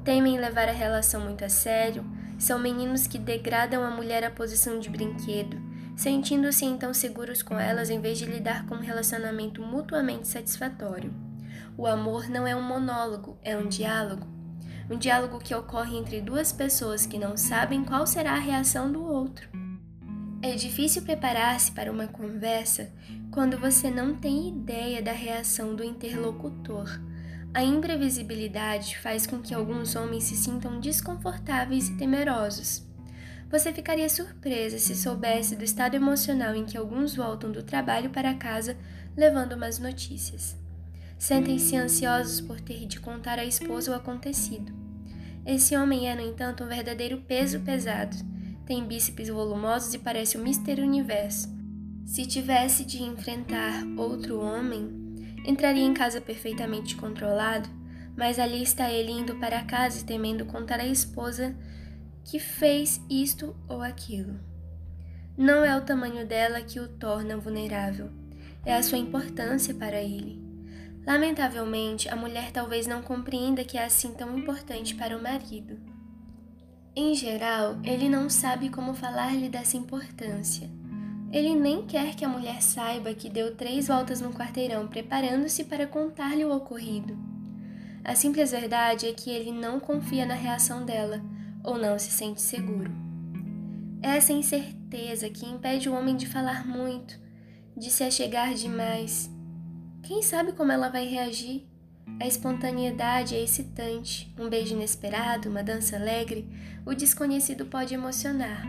Temem 0.04 0.38
levar 0.38 0.68
a 0.68 0.72
relação 0.72 1.22
muito 1.22 1.44
a 1.44 1.48
sério, 1.48 2.04
São 2.38 2.58
meninos 2.58 3.06
que 3.06 3.18
degradam 3.18 3.84
a 3.84 3.90
mulher 3.90 4.24
à 4.24 4.30
posição 4.30 4.78
de 4.78 4.88
brinquedo, 4.88 5.60
sentindo-se 6.00 6.64
então 6.64 6.94
seguros 6.94 7.42
com 7.42 7.60
elas 7.60 7.90
em 7.90 8.00
vez 8.00 8.16
de 8.16 8.24
lidar 8.24 8.64
com 8.64 8.76
um 8.76 8.80
relacionamento 8.80 9.60
mutuamente 9.60 10.26
satisfatório. 10.26 11.12
O 11.76 11.86
amor 11.86 12.26
não 12.26 12.46
é 12.46 12.56
um 12.56 12.62
monólogo, 12.62 13.36
é 13.42 13.54
um 13.54 13.68
diálogo. 13.68 14.26
Um 14.90 14.96
diálogo 14.96 15.38
que 15.38 15.54
ocorre 15.54 15.98
entre 15.98 16.22
duas 16.22 16.52
pessoas 16.52 17.04
que 17.04 17.18
não 17.18 17.36
sabem 17.36 17.84
qual 17.84 18.06
será 18.06 18.32
a 18.32 18.38
reação 18.38 18.90
do 18.90 19.04
outro. 19.04 19.46
É 20.40 20.54
difícil 20.54 21.02
preparar-se 21.02 21.70
para 21.72 21.92
uma 21.92 22.06
conversa 22.06 22.90
quando 23.30 23.58
você 23.58 23.90
não 23.90 24.14
tem 24.14 24.48
ideia 24.48 25.02
da 25.02 25.12
reação 25.12 25.76
do 25.76 25.84
interlocutor. 25.84 26.88
A 27.52 27.62
imprevisibilidade 27.62 28.96
faz 28.96 29.26
com 29.26 29.42
que 29.42 29.52
alguns 29.52 29.94
homens 29.94 30.24
se 30.24 30.34
sintam 30.34 30.80
desconfortáveis 30.80 31.90
e 31.90 31.96
temerosos. 31.98 32.88
Você 33.50 33.72
ficaria 33.72 34.08
surpresa 34.08 34.78
se 34.78 34.94
soubesse 34.94 35.56
do 35.56 35.64
estado 35.64 35.96
emocional 35.96 36.54
em 36.54 36.64
que 36.64 36.78
alguns 36.78 37.16
voltam 37.16 37.50
do 37.50 37.64
trabalho 37.64 38.08
para 38.10 38.32
casa 38.34 38.76
levando 39.16 39.54
umas 39.54 39.80
notícias. 39.80 40.56
Sentem-se 41.18 41.76
ansiosos 41.76 42.40
por 42.40 42.60
ter 42.60 42.86
de 42.86 43.00
contar 43.00 43.40
à 43.40 43.44
esposa 43.44 43.90
o 43.90 43.94
acontecido. 43.94 44.72
Esse 45.44 45.76
homem 45.76 46.08
é, 46.08 46.14
no 46.14 46.22
entanto, 46.22 46.62
um 46.62 46.68
verdadeiro 46.68 47.18
peso 47.22 47.58
pesado. 47.60 48.16
Tem 48.64 48.86
bíceps 48.86 49.28
volumosos 49.28 49.92
e 49.94 49.98
parece 49.98 50.36
o 50.36 50.40
Mister 50.40 50.78
Universo. 50.78 51.48
Se 52.06 52.24
tivesse 52.26 52.84
de 52.84 53.02
enfrentar 53.02 53.84
outro 53.96 54.38
homem, 54.40 55.34
entraria 55.44 55.84
em 55.84 55.92
casa 55.92 56.20
perfeitamente 56.20 56.94
controlado, 56.94 57.68
mas 58.16 58.38
ali 58.38 58.62
está 58.62 58.90
ele 58.90 59.10
indo 59.10 59.34
para 59.36 59.64
casa 59.64 60.00
e 60.00 60.04
temendo 60.04 60.46
contar 60.46 60.78
à 60.78 60.86
esposa 60.86 61.56
que 62.30 62.38
fez 62.38 63.04
isto 63.10 63.56
ou 63.68 63.82
aquilo. 63.82 64.38
Não 65.36 65.64
é 65.64 65.76
o 65.76 65.80
tamanho 65.80 66.24
dela 66.24 66.62
que 66.62 66.78
o 66.78 66.86
torna 66.86 67.36
vulnerável, 67.36 68.08
é 68.64 68.72
a 68.72 68.82
sua 68.84 68.98
importância 68.98 69.74
para 69.74 70.00
ele. 70.00 70.40
Lamentavelmente, 71.04 72.08
a 72.08 72.14
mulher 72.14 72.52
talvez 72.52 72.86
não 72.86 73.02
compreenda 73.02 73.64
que 73.64 73.76
é 73.76 73.84
assim 73.84 74.12
tão 74.12 74.38
importante 74.38 74.94
para 74.94 75.18
o 75.18 75.20
marido. 75.20 75.76
Em 76.94 77.16
geral, 77.16 77.80
ele 77.82 78.08
não 78.08 78.30
sabe 78.30 78.68
como 78.68 78.94
falar-lhe 78.94 79.48
dessa 79.48 79.76
importância. 79.76 80.70
Ele 81.32 81.56
nem 81.56 81.84
quer 81.84 82.14
que 82.14 82.24
a 82.24 82.28
mulher 82.28 82.62
saiba 82.62 83.12
que 83.12 83.28
deu 83.28 83.56
três 83.56 83.88
voltas 83.88 84.20
no 84.20 84.32
quarteirão 84.32 84.86
preparando-se 84.86 85.64
para 85.64 85.84
contar-lhe 85.84 86.44
o 86.44 86.54
ocorrido. 86.54 87.18
A 88.04 88.14
simples 88.14 88.52
verdade 88.52 89.08
é 89.08 89.12
que 89.12 89.30
ele 89.30 89.50
não 89.50 89.80
confia 89.80 90.24
na 90.24 90.34
reação 90.34 90.84
dela 90.84 91.20
ou 91.62 91.78
não 91.78 91.98
se 91.98 92.10
sente 92.10 92.40
seguro. 92.40 92.90
É 94.02 94.16
essa 94.16 94.32
incerteza 94.32 95.28
que 95.28 95.46
impede 95.46 95.88
o 95.88 95.94
homem 95.94 96.16
de 96.16 96.26
falar 96.26 96.66
muito, 96.66 97.18
de 97.76 97.90
se 97.90 98.02
achegar 98.02 98.54
demais 98.54 99.30
quem 100.10 100.22
sabe 100.22 100.52
como 100.52 100.72
ela 100.72 100.88
vai 100.88 101.06
reagir? 101.06 101.68
A 102.20 102.26
espontaneidade 102.26 103.36
é 103.36 103.42
excitante, 103.42 104.34
um 104.36 104.48
beijo 104.48 104.74
inesperado, 104.74 105.48
uma 105.48 105.62
dança 105.62 105.94
alegre, 105.94 106.48
o 106.84 106.94
desconhecido 106.94 107.66
pode 107.66 107.94
emocionar. 107.94 108.66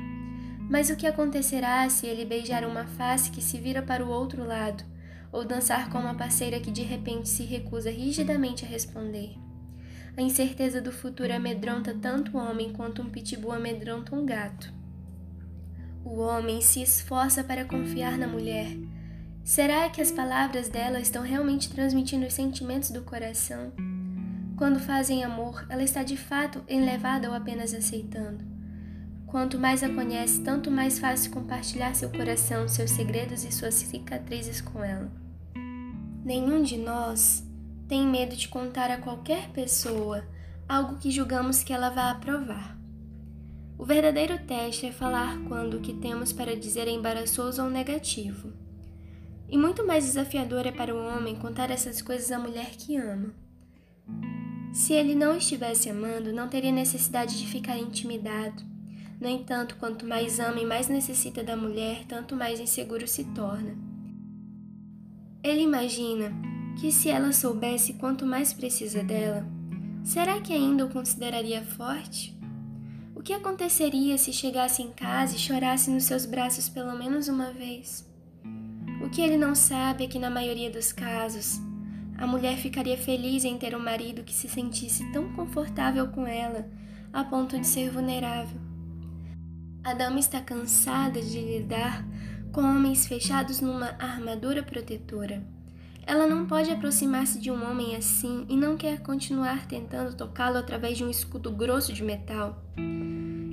Mas 0.70 0.90
o 0.90 0.96
que 0.96 1.08
acontecerá 1.08 1.90
se 1.90 2.06
ele 2.06 2.26
beijar 2.26 2.64
uma 2.64 2.86
face 2.86 3.32
que 3.32 3.42
se 3.42 3.58
vira 3.58 3.82
para 3.82 4.06
o 4.06 4.10
outro 4.10 4.46
lado, 4.46 4.84
ou 5.32 5.44
dançar 5.44 5.90
com 5.90 5.98
uma 5.98 6.14
parceira 6.14 6.60
que 6.60 6.70
de 6.70 6.84
repente 6.84 7.28
se 7.28 7.44
recusa 7.44 7.90
rigidamente 7.90 8.64
a 8.64 8.68
responder? 8.68 9.34
A 10.18 10.22
incerteza 10.22 10.82
do 10.82 10.92
futuro 10.92 11.34
amedronta 11.34 11.94
tanto 11.94 12.38
o 12.38 12.40
homem 12.40 12.74
quanto 12.74 13.02
um 13.02 13.10
pitbull 13.10 13.54
amedronta 13.54 14.16
um 14.16 14.26
gato. 14.26 14.72
O 16.04 16.20
homem 16.20 16.62
se 16.62 16.82
esforça 16.82 17.44
para 17.44 17.66
confiar 17.66 18.18
na 18.18 18.28
mulher 18.28 18.76
Será 19.44 19.90
que 19.90 20.02
as 20.02 20.12
palavras 20.12 20.70
dela 20.70 21.00
estão 21.00 21.24
realmente 21.24 21.70
transmitindo 21.70 22.26
os 22.28 22.34
sentimentos 22.34 22.92
do 22.92 23.02
coração? 23.02 23.74
Quando 24.56 24.80
fazem 24.80 25.24
amor, 25.24 25.66
ela 25.68 25.82
está 25.82 26.04
de 26.04 26.16
fato 26.16 26.64
elevada 26.68 27.28
ou 27.28 27.36
apenas 27.36 27.74
aceitando? 27.74 28.46
Quanto 29.26 29.58
mais 29.58 29.82
a 29.82 29.90
conhece, 29.90 30.42
tanto 30.42 30.70
mais 30.70 31.00
fácil 31.00 31.32
compartilhar 31.32 31.96
seu 31.96 32.10
coração, 32.10 32.68
seus 32.68 32.92
segredos 32.92 33.44
e 33.44 33.52
suas 33.52 33.74
cicatrizes 33.74 34.62
com 34.62 34.84
ela. 34.84 35.12
Nenhum 36.24 36.62
de 36.62 36.78
nós 36.78 37.44
tem 37.92 38.08
medo 38.08 38.38
de 38.38 38.48
contar 38.48 38.90
a 38.90 39.02
qualquer 39.02 39.50
pessoa 39.50 40.24
algo 40.66 40.98
que 40.98 41.12
julgamos 41.12 41.62
que 41.62 41.74
ela 41.74 41.90
vá 41.90 42.10
aprovar. 42.10 42.80
O 43.78 43.84
verdadeiro 43.84 44.40
teste 44.48 44.86
é 44.86 44.94
falar 44.94 45.38
quando 45.50 45.74
o 45.74 45.82
que 45.82 45.92
temos 45.92 46.32
para 46.32 46.56
dizer 46.56 46.88
é 46.88 46.92
embaraçoso 46.92 47.62
ou 47.62 47.70
negativo. 47.70 48.54
E 49.50 49.58
muito 49.58 49.86
mais 49.86 50.06
desafiador 50.06 50.66
é 50.66 50.72
para 50.72 50.96
o 50.96 51.06
homem 51.06 51.36
contar 51.36 51.70
essas 51.70 52.02
coisas 52.02 52.32
à 52.32 52.40
mulher 52.40 52.70
que 52.78 52.96
ama. 52.96 53.34
Se 54.72 54.94
ele 54.94 55.14
não 55.14 55.36
estivesse 55.36 55.90
amando, 55.90 56.32
não 56.32 56.48
teria 56.48 56.72
necessidade 56.72 57.38
de 57.38 57.46
ficar 57.46 57.78
intimidado. 57.78 58.64
No 59.20 59.28
entanto, 59.28 59.76
quanto 59.76 60.06
mais 60.06 60.40
ama 60.40 60.62
e 60.62 60.66
mais 60.66 60.88
necessita 60.88 61.44
da 61.44 61.58
mulher, 61.58 62.06
tanto 62.08 62.38
mais 62.38 62.58
inseguro 62.58 63.06
se 63.06 63.26
torna. 63.34 63.76
Ele 65.44 65.64
imagina 65.64 66.32
que 66.80 66.92
se 66.92 67.10
ela 67.10 67.32
soubesse 67.32 67.94
quanto 67.94 68.26
mais 68.26 68.54
precisa 68.54 69.04
dela, 69.04 69.46
será 70.04 70.40
que 70.42 70.54
ainda 70.54 70.86
o 70.86 70.90
consideraria 70.90 71.64
forte? 71.64 72.38
O 73.16 73.22
que 73.22 73.34
aconteceria 73.34 74.18
se 74.18 74.34
chegasse 74.34 74.82
em 74.82 74.92
casa 74.92 75.36
e 75.36 75.40
chorasse 75.40 75.92
nos 75.92 76.06
seus 76.06 76.26
braços 76.26 76.68
pelo 76.68 76.98
menos 76.98 77.28
uma 77.28 77.52
vez? 77.52 78.10
O 79.04 79.10
que 79.10 79.22
ele 79.22 79.38
não 79.38 79.54
sabe 79.54 80.06
é 80.06 80.08
que, 80.08 80.18
na 80.18 80.30
maioria 80.30 80.72
dos 80.72 80.92
casos, 80.92 81.60
a 82.18 82.26
mulher 82.26 82.58
ficaria 82.58 82.98
feliz 82.98 83.44
em 83.44 83.58
ter 83.58 83.76
um 83.76 83.80
marido 83.80 84.24
que 84.24 84.34
se 84.34 84.48
sentisse 84.48 85.12
tão 85.12 85.34
confortável 85.34 86.08
com 86.08 86.26
ela 86.26 86.70
a 87.12 87.24
ponto 87.24 87.60
de 87.60 87.66
ser 87.66 87.90
vulnerável. 87.90 88.60
A 89.84 89.94
dama 89.94 90.20
está 90.20 90.40
cansada 90.40 91.20
de 91.20 91.40
lidar 91.40 92.06
com 92.52 92.62
homens 92.62 93.08
fechados 93.08 93.60
numa 93.60 93.96
armadura 94.00 94.62
protetora. 94.62 95.44
Ela 96.06 96.28
não 96.28 96.46
pode 96.46 96.72
aproximar-se 96.72 97.40
de 97.40 97.52
um 97.52 97.70
homem 97.70 97.96
assim 97.96 98.46
e 98.50 98.56
não 98.56 98.76
quer 98.76 99.02
continuar 99.02 99.68
tentando 99.68 100.16
tocá-lo 100.16 100.58
através 100.58 100.98
de 100.98 101.04
um 101.04 101.10
escudo 101.10 101.52
grosso 101.52 101.94
de 101.94 102.04
metal. 102.04 102.62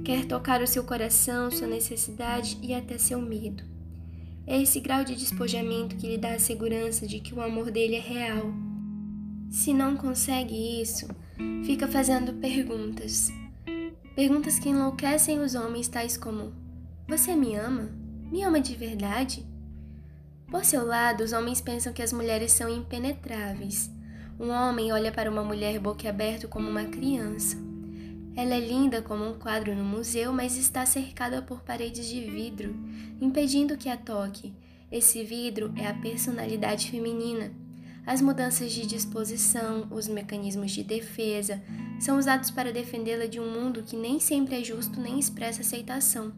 Quer 0.05 0.25
tocar 0.25 0.63
o 0.63 0.67
seu 0.67 0.85
coração, 0.85 1.51
sua 1.51 1.67
necessidade 1.67 2.59
e 2.63 2.73
até 2.73 2.97
seu 2.97 3.21
medo. 3.21 3.63
É 4.47 4.61
esse 4.63 4.81
grau 4.81 5.05
de 5.05 5.15
despojamento 5.15 5.97
que 5.97 6.07
lhe 6.07 6.17
dá 6.17 6.33
a 6.33 6.39
segurança 6.39 7.07
de 7.07 7.21
que 7.21 7.35
o 7.35 7.43
amor 7.43 7.71
dele 7.71 7.97
é 7.97 8.01
real. 8.01 8.51
Se 9.51 9.75
não 9.75 9.95
consegue 9.95 10.81
isso, 10.81 11.07
fica 11.65 11.87
fazendo 11.87 12.33
perguntas. 12.35 13.31
Perguntas 14.17 14.59
que 14.59 14.71
enlouquecem 14.71 15.41
os 15.41 15.55
homens, 15.55 15.89
tais 15.89 16.17
como: 16.17 16.55
Você 17.07 17.37
me 17.37 17.55
ama? 17.55 17.91
Me 18.33 18.43
ama 18.43 18.61
de 18.61 18.75
verdade? 18.75 19.47
Por 20.51 20.65
seu 20.65 20.85
lado, 20.87 21.23
os 21.23 21.33
homens 21.33 21.61
pensam 21.61 21.93
que 21.93 22.03
as 22.03 22.11
mulheres 22.11 22.53
são 22.53 22.71
impenetráveis. 22.71 23.91
Um 24.41 24.49
homem 24.49 24.91
olha 24.93 25.13
para 25.13 25.31
uma 25.31 25.45
mulher 25.45 25.79
boquiaberto 25.79 26.49
como 26.49 26.71
uma 26.71 26.85
criança. 26.85 27.57
Ela 28.35 28.55
é 28.55 28.61
linda 28.61 29.03
como 29.03 29.29
um 29.29 29.35
quadro 29.35 29.75
no 29.75 29.85
museu, 29.85 30.33
mas 30.33 30.57
está 30.57 30.87
cercada 30.87 31.43
por 31.43 31.61
paredes 31.61 32.07
de 32.07 32.21
vidro, 32.23 32.75
impedindo 33.21 33.77
que 33.77 33.91
a 33.91 33.97
toque. 33.97 34.55
Esse 34.91 35.23
vidro 35.23 35.71
é 35.77 35.87
a 35.87 35.93
personalidade 35.93 36.91
feminina. 36.91 37.53
As 38.07 38.23
mudanças 38.23 38.73
de 38.73 38.87
disposição, 38.87 39.87
os 39.91 40.09
mecanismos 40.09 40.71
de 40.71 40.83
defesa, 40.83 41.61
são 42.01 42.17
usados 42.17 42.51
para 42.51 42.73
defendê-la 42.73 43.27
de 43.27 43.39
um 43.39 43.51
mundo 43.51 43.83
que 43.83 43.97
nem 43.97 44.19
sempre 44.19 44.59
é 44.59 44.65
justo 44.65 44.99
nem 44.99 45.19
expressa 45.19 45.61
aceitação. 45.61 46.33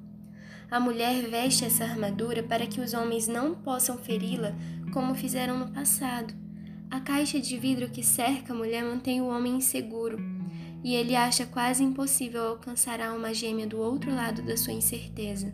A 0.70 0.78
mulher 0.78 1.28
veste 1.28 1.64
essa 1.64 1.82
armadura 1.82 2.44
para 2.44 2.64
que 2.64 2.80
os 2.80 2.94
homens 2.94 3.26
não 3.26 3.56
possam 3.56 3.98
feri-la 3.98 4.54
como 4.92 5.16
fizeram 5.16 5.58
no 5.58 5.72
passado. 5.72 6.32
A 6.88 7.00
caixa 7.00 7.40
de 7.40 7.56
vidro 7.56 7.90
que 7.90 8.04
cerca 8.04 8.52
a 8.52 8.56
mulher 8.56 8.84
mantém 8.84 9.20
o 9.20 9.26
homem 9.26 9.56
inseguro 9.56 10.18
e 10.84 10.94
ele 10.94 11.16
acha 11.16 11.44
quase 11.44 11.82
impossível 11.82 12.48
alcançar 12.48 13.00
a 13.00 13.10
alma 13.10 13.34
gêmea 13.34 13.66
do 13.66 13.78
outro 13.78 14.14
lado 14.14 14.42
da 14.42 14.56
sua 14.56 14.72
incerteza. 14.72 15.52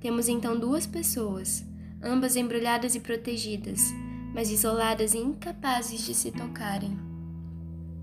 Temos 0.00 0.28
então 0.28 0.58
duas 0.58 0.86
pessoas, 0.86 1.64
ambas 2.02 2.34
embrulhadas 2.34 2.94
e 2.94 3.00
protegidas, 3.00 3.92
mas 4.34 4.50
isoladas 4.50 5.12
e 5.12 5.18
incapazes 5.18 6.04
de 6.06 6.14
se 6.14 6.32
tocarem. 6.32 6.98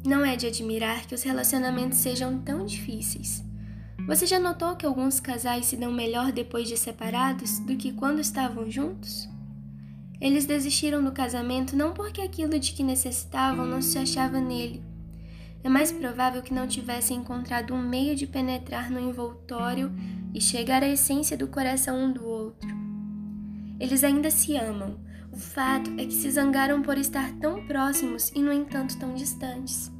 Não 0.05 0.23
é 0.23 0.35
de 0.35 0.45
admirar 0.45 1.07
que 1.07 1.15
os 1.15 1.23
relacionamentos 1.23 1.97
sejam 1.97 2.39
tão 2.39 2.65
difíceis. 2.65 3.48
Você 4.09 4.25
já 4.25 4.39
notou 4.39 4.75
que 4.75 4.87
alguns 4.87 5.19
casais 5.19 5.67
se 5.67 5.77
dão 5.77 5.91
melhor 5.91 6.31
depois 6.31 6.67
de 6.67 6.75
separados 6.75 7.59
do 7.59 7.77
que 7.77 7.93
quando 7.93 8.19
estavam 8.19 8.67
juntos? 8.67 9.29
Eles 10.19 10.47
desistiram 10.47 11.03
do 11.03 11.11
casamento 11.11 11.75
não 11.75 11.93
porque 11.93 12.19
aquilo 12.19 12.57
de 12.57 12.71
que 12.71 12.81
necessitavam 12.81 13.67
não 13.67 13.83
se 13.83 13.99
achava 13.99 14.41
nele, 14.41 14.83
é 15.63 15.69
mais 15.69 15.91
provável 15.91 16.41
que 16.41 16.55
não 16.55 16.65
tivessem 16.67 17.17
encontrado 17.17 17.71
um 17.71 17.87
meio 17.87 18.15
de 18.15 18.25
penetrar 18.25 18.89
no 18.89 18.99
envoltório 18.99 19.91
e 20.33 20.41
chegar 20.41 20.81
à 20.81 20.87
essência 20.87 21.37
do 21.37 21.47
coração 21.47 22.05
um 22.05 22.11
do 22.11 22.25
outro. 22.25 22.67
Eles 23.79 24.03
ainda 24.03 24.31
se 24.31 24.55
amam. 24.55 24.99
O 25.31 25.37
fato 25.37 25.91
é 25.99 26.05
que 26.05 26.13
se 26.13 26.31
zangaram 26.31 26.81
por 26.81 26.97
estar 26.97 27.31
tão 27.33 27.63
próximos 27.67 28.31
e, 28.33 28.41
no 28.41 28.51
entanto, 28.51 28.97
tão 28.97 29.13
distantes. 29.13 29.91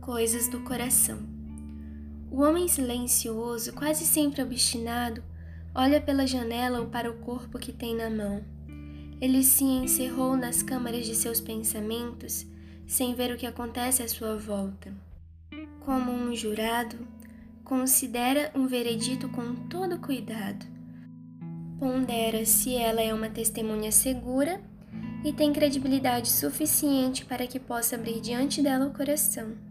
Coisas 0.00 0.48
do 0.48 0.60
coração. 0.62 1.35
O 2.30 2.42
homem 2.42 2.68
silencioso, 2.68 3.72
quase 3.72 4.04
sempre 4.04 4.42
obstinado, 4.42 5.22
olha 5.74 6.00
pela 6.00 6.26
janela 6.26 6.80
ou 6.80 6.86
para 6.86 7.10
o 7.10 7.18
corpo 7.18 7.58
que 7.58 7.72
tem 7.72 7.94
na 7.94 8.10
mão. 8.10 8.44
Ele 9.20 9.42
se 9.42 9.64
encerrou 9.64 10.36
nas 10.36 10.62
câmaras 10.62 11.06
de 11.06 11.14
seus 11.14 11.40
pensamentos 11.40 12.46
sem 12.86 13.14
ver 13.14 13.32
o 13.32 13.36
que 13.36 13.46
acontece 13.46 14.02
à 14.02 14.08
sua 14.08 14.36
volta. 14.36 14.92
Como 15.80 16.12
um 16.12 16.34
jurado, 16.34 16.96
considera 17.64 18.50
um 18.54 18.66
veredito 18.66 19.28
com 19.28 19.54
todo 19.68 19.98
cuidado. 19.98 20.66
Pondera 21.78 22.44
se 22.44 22.74
ela 22.74 23.00
é 23.00 23.12
uma 23.12 23.28
testemunha 23.28 23.92
segura 23.92 24.60
e 25.24 25.32
tem 25.32 25.52
credibilidade 25.52 26.28
suficiente 26.28 27.24
para 27.24 27.46
que 27.46 27.58
possa 27.58 27.96
abrir 27.96 28.20
diante 28.20 28.62
dela 28.62 28.86
o 28.86 28.92
coração. 28.92 29.65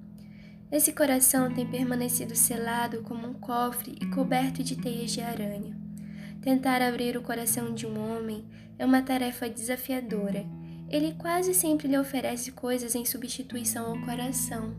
Esse 0.75 0.91
coração 0.91 1.53
tem 1.53 1.65
permanecido 1.65 2.36
selado 2.36 3.01
como 3.03 3.27
um 3.27 3.34
cofre 3.34 3.96
e 4.01 4.05
coberto 4.08 4.62
de 4.62 4.75
teias 4.75 5.12
de 5.12 5.22
aranha. 5.22 5.75
Tentar 6.41 6.82
abrir 6.82 7.15
o 7.15 7.24
coração 7.24 7.74
de 7.74 7.88
um 7.88 7.98
homem 7.98 8.46
é 8.77 8.86
uma 8.86 9.01
tarefa 9.01 9.50
desafiadora 9.50 10.46
ele 10.89 11.13
quase 11.13 11.53
sempre 11.53 11.88
lhe 11.88 11.98
oferece 11.98 12.51
coisas 12.51 12.96
em 12.96 13.05
substituição 13.05 13.88
ao 13.88 14.01
coração, 14.05 14.75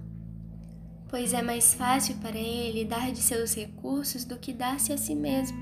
pois 1.08 1.32
é 1.32 1.42
mais 1.42 1.74
fácil 1.74 2.16
para 2.16 2.38
ele 2.38 2.84
dar 2.84 3.10
de 3.12 3.20
seus 3.20 3.54
recursos 3.54 4.24
do 4.24 4.38
que 4.38 4.52
dar-se 4.52 4.92
a 4.92 4.98
si 4.98 5.14
mesmo. 5.14 5.58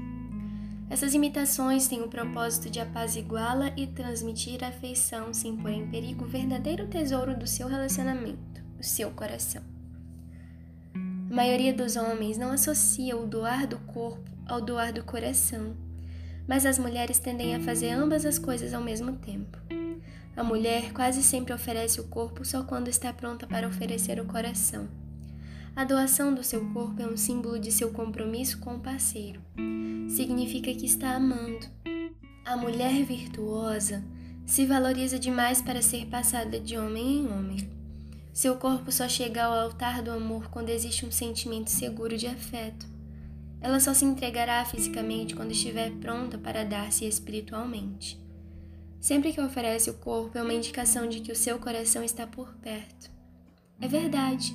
Essas 0.90 1.14
imitações 1.14 1.88
têm 1.88 2.02
o 2.02 2.08
propósito 2.08 2.68
de 2.70 2.78
apaziguá-la 2.78 3.72
e 3.76 3.86
transmitir 3.86 4.62
afeição 4.62 5.32
sem 5.32 5.56
pôr 5.56 5.70
em 5.70 5.88
perigo 5.88 6.24
o 6.24 6.28
verdadeiro 6.28 6.86
tesouro 6.88 7.36
do 7.36 7.46
seu 7.46 7.66
relacionamento, 7.66 8.62
o 8.78 8.82
seu 8.82 9.10
coração. 9.10 9.73
A 11.34 11.36
maioria 11.36 11.74
dos 11.74 11.96
homens 11.96 12.38
não 12.38 12.52
associa 12.52 13.16
o 13.16 13.26
doar 13.26 13.66
do 13.66 13.76
corpo 13.76 14.30
ao 14.46 14.60
doar 14.60 14.92
do 14.92 15.02
coração, 15.02 15.74
mas 16.46 16.64
as 16.64 16.78
mulheres 16.78 17.18
tendem 17.18 17.56
a 17.56 17.60
fazer 17.60 17.90
ambas 17.90 18.24
as 18.24 18.38
coisas 18.38 18.72
ao 18.72 18.80
mesmo 18.80 19.16
tempo. 19.16 19.58
A 20.36 20.44
mulher 20.44 20.92
quase 20.92 21.24
sempre 21.24 21.52
oferece 21.52 22.00
o 22.00 22.04
corpo 22.04 22.44
só 22.44 22.62
quando 22.62 22.86
está 22.86 23.12
pronta 23.12 23.48
para 23.48 23.66
oferecer 23.66 24.20
o 24.20 24.26
coração. 24.26 24.88
A 25.74 25.82
doação 25.82 26.32
do 26.32 26.44
seu 26.44 26.70
corpo 26.72 27.02
é 27.02 27.06
um 27.08 27.16
símbolo 27.16 27.58
de 27.58 27.72
seu 27.72 27.90
compromisso 27.90 28.60
com 28.60 28.76
o 28.76 28.80
parceiro. 28.80 29.40
Significa 30.08 30.72
que 30.72 30.86
está 30.86 31.16
amando. 31.16 31.66
A 32.44 32.56
mulher 32.56 33.04
virtuosa 33.04 34.04
se 34.46 34.64
valoriza 34.66 35.18
demais 35.18 35.60
para 35.60 35.82
ser 35.82 36.06
passada 36.06 36.60
de 36.60 36.78
homem 36.78 37.18
em 37.18 37.26
homem. 37.26 37.83
Seu 38.34 38.56
corpo 38.56 38.90
só 38.90 39.08
chega 39.08 39.44
ao 39.44 39.52
altar 39.52 40.02
do 40.02 40.10
amor 40.10 40.50
quando 40.50 40.68
existe 40.68 41.06
um 41.06 41.12
sentimento 41.12 41.70
seguro 41.70 42.18
de 42.18 42.26
afeto. 42.26 42.84
Ela 43.60 43.78
só 43.78 43.94
se 43.94 44.04
entregará 44.04 44.64
fisicamente 44.64 45.36
quando 45.36 45.52
estiver 45.52 45.92
pronta 45.92 46.36
para 46.36 46.64
dar-se 46.64 47.04
espiritualmente. 47.04 48.20
Sempre 49.00 49.32
que 49.32 49.40
oferece 49.40 49.88
o 49.88 49.94
corpo 49.94 50.36
é 50.36 50.42
uma 50.42 50.52
indicação 50.52 51.08
de 51.08 51.20
que 51.20 51.30
o 51.30 51.36
seu 51.36 51.60
coração 51.60 52.02
está 52.02 52.26
por 52.26 52.52
perto. 52.56 53.08
É 53.80 53.86
verdade. 53.86 54.52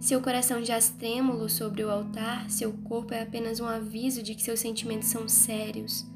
Seu 0.00 0.22
coração 0.22 0.64
jaz 0.64 0.88
trêmulo 0.88 1.50
sobre 1.50 1.84
o 1.84 1.90
altar, 1.90 2.50
seu 2.50 2.72
corpo 2.72 3.12
é 3.12 3.20
apenas 3.20 3.60
um 3.60 3.66
aviso 3.66 4.22
de 4.22 4.34
que 4.34 4.42
seus 4.42 4.60
sentimentos 4.60 5.08
são 5.08 5.28
sérios. 5.28 6.06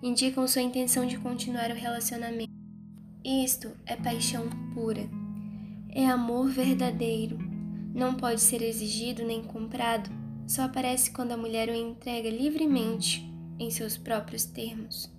Indicam 0.00 0.46
sua 0.46 0.62
intenção 0.62 1.04
de 1.04 1.18
continuar 1.18 1.72
o 1.72 1.74
relacionamento. 1.74 2.52
Isto 3.24 3.72
é 3.84 3.96
paixão 3.96 4.48
pura. 4.72 5.19
É 5.92 6.06
amor 6.06 6.48
verdadeiro. 6.48 7.38
Não 7.92 8.14
pode 8.14 8.40
ser 8.40 8.62
exigido 8.62 9.24
nem 9.24 9.42
comprado. 9.42 10.08
Só 10.46 10.62
aparece 10.62 11.10
quando 11.10 11.32
a 11.32 11.36
mulher 11.36 11.68
o 11.68 11.74
entrega 11.74 12.30
livremente 12.30 13.28
em 13.58 13.70
seus 13.70 13.96
próprios 13.96 14.44
termos. 14.44 15.12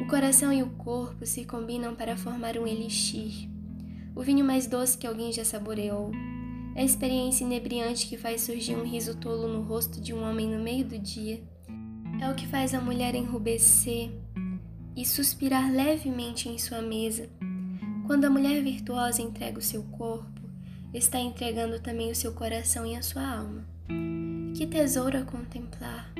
O 0.00 0.06
coração 0.06 0.52
e 0.52 0.62
o 0.62 0.70
corpo 0.70 1.26
se 1.26 1.44
combinam 1.44 1.94
para 1.94 2.16
formar 2.16 2.58
um 2.58 2.66
elixir, 2.66 3.48
o 4.14 4.22
vinho 4.22 4.44
mais 4.44 4.66
doce 4.66 4.98
que 4.98 5.06
alguém 5.06 5.32
já 5.32 5.44
saboreou. 5.44 6.10
É 6.74 6.82
a 6.82 6.84
experiência 6.84 7.44
inebriante 7.44 8.06
que 8.08 8.16
faz 8.16 8.42
surgir 8.42 8.76
um 8.76 8.84
riso 8.84 9.16
tolo 9.16 9.46
no 9.48 9.62
rosto 9.62 10.00
de 10.00 10.12
um 10.12 10.22
homem 10.22 10.48
no 10.48 10.62
meio 10.62 10.84
do 10.84 10.98
dia. 10.98 11.42
É 12.20 12.28
o 12.30 12.34
que 12.34 12.46
faz 12.46 12.74
a 12.74 12.80
mulher 12.80 13.14
enrubescer 13.14 14.10
e 14.96 15.04
suspirar 15.04 15.72
levemente 15.72 16.48
em 16.48 16.58
sua 16.58 16.82
mesa. 16.82 17.28
Quando 18.06 18.26
a 18.26 18.30
mulher 18.30 18.62
virtuosa 18.62 19.22
entrega 19.22 19.58
o 19.58 19.62
seu 19.62 19.82
corpo, 19.84 20.40
está 20.92 21.18
entregando 21.18 21.80
também 21.80 22.10
o 22.10 22.14
seu 22.14 22.32
coração 22.32 22.84
e 22.84 22.94
a 22.94 23.00
sua 23.00 23.26
alma. 23.26 23.66
Que 24.54 24.66
tesouro 24.66 25.18
a 25.18 25.22
contemplar! 25.22 26.12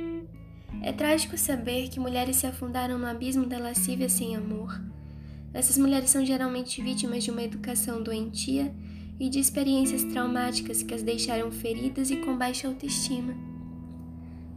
É 0.83 0.93
trágico 0.93 1.37
saber 1.37 1.89
que 1.89 2.01
mulheres 2.01 2.37
se 2.37 2.47
afundaram 2.47 2.99
no 2.99 3.07
abismo 3.07 3.45
da 3.45 3.59
lascívia 3.59 4.09
sem 4.09 4.35
amor. 4.35 4.81
Essas 5.53 5.77
mulheres 5.77 6.09
são 6.09 6.25
geralmente 6.25 6.83
vítimas 6.83 7.23
de 7.23 7.31
uma 7.31 7.43
educação 7.43 8.03
doentia 8.03 8.75
e 9.21 9.29
de 9.29 9.39
experiências 9.39 10.05
traumáticas 10.05 10.83
que 10.83 10.95
as 10.95 11.03
deixaram 11.03 11.51
feridas 11.53 12.11
e 12.11 12.17
com 12.17 12.37
baixa 12.37 12.67
autoestima. 12.67 13.35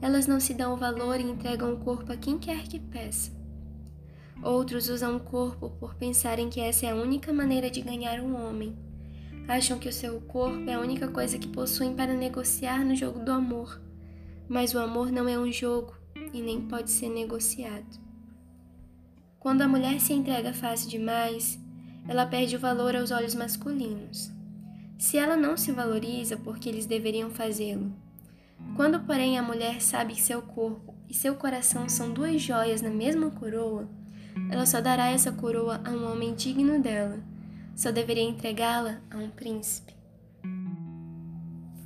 Elas 0.02 0.28
não 0.28 0.40
se 0.40 0.54
dão 0.54 0.78
valor 0.78 1.20
e 1.20 1.24
entregam 1.24 1.74
o 1.74 1.78
corpo 1.78 2.12
a 2.12 2.18
quem 2.18 2.38
quer 2.38 2.63
que 2.63 2.80
peça. 2.80 3.37
Outros 4.43 4.89
usam 4.89 5.17
o 5.17 5.19
corpo 5.19 5.69
por 5.80 5.95
pensarem 5.95 6.50
que 6.50 6.60
essa 6.60 6.86
é 6.86 6.91
a 6.91 6.95
única 6.95 7.34
maneira 7.34 7.69
de 7.69 7.82
ganhar 7.82 8.19
um 8.19 8.36
homem. 8.36 8.78
Acham 9.47 9.80
que 9.80 9.89
o 9.89 9.93
seu 9.93 10.19
corpo 10.21 10.69
é 10.69 10.73
a 10.73 10.80
única 10.80 11.08
coisa 11.08 11.38
que 11.38 11.47
possuem 11.47 11.95
para 11.95 12.13
negociar 12.13 12.84
no 12.86 12.95
jogo 12.95 13.19
do 13.19 13.32
amor. 13.32 13.82
Mas 14.47 14.73
o 14.73 14.80
amor 14.80 15.12
não 15.12 15.28
é 15.28 15.38
um 15.38 15.52
jogo, 15.52 15.95
e 16.34 16.41
nem 16.41 16.62
pode 16.62 16.91
ser 16.91 17.10
negociado. 17.10 18.00
Quando 19.39 19.62
a 19.62 19.67
mulher 19.67 20.00
se 20.00 20.13
entrega 20.13 20.54
fácil 20.54 20.89
demais, 20.89 21.60
ela 22.08 22.26
perde 22.26 22.56
o 22.56 22.60
valor 22.60 22.95
aos 22.95 23.12
olhos 23.12 23.36
masculinos. 23.36 24.32
Se 24.97 25.17
ela 25.17 25.36
não 25.36 25.56
se 25.56 25.71
valoriza 25.71 26.38
porque 26.38 26.67
eles 26.67 26.86
deveriam 26.86 27.30
fazê-lo. 27.30 27.93
Quando, 28.76 29.00
porém, 29.02 29.38
a 29.38 29.43
mulher 29.43 29.82
sabe 29.82 30.13
que 30.13 30.21
seu 30.21 30.41
corpo 30.41 30.95
e 31.08 31.13
seu 31.13 31.36
coração 31.36 31.88
são 31.88 32.12
duas 32.12 32.41
joias 32.41 32.82
na 32.82 32.89
mesma 32.89 33.30
coroa, 33.30 33.88
ela 34.50 34.65
só 34.65 34.82
dará 34.82 35.10
essa 35.10 35.32
coroa 35.32 35.82
a 35.84 35.89
um 35.91 36.12
homem 36.12 36.34
digno 36.34 36.82
dela, 36.82 37.19
só 37.76 37.91
deveria 37.91 38.23
entregá-la 38.23 39.02
a 39.10 39.17
um 39.17 39.30
príncipe. 39.30 39.93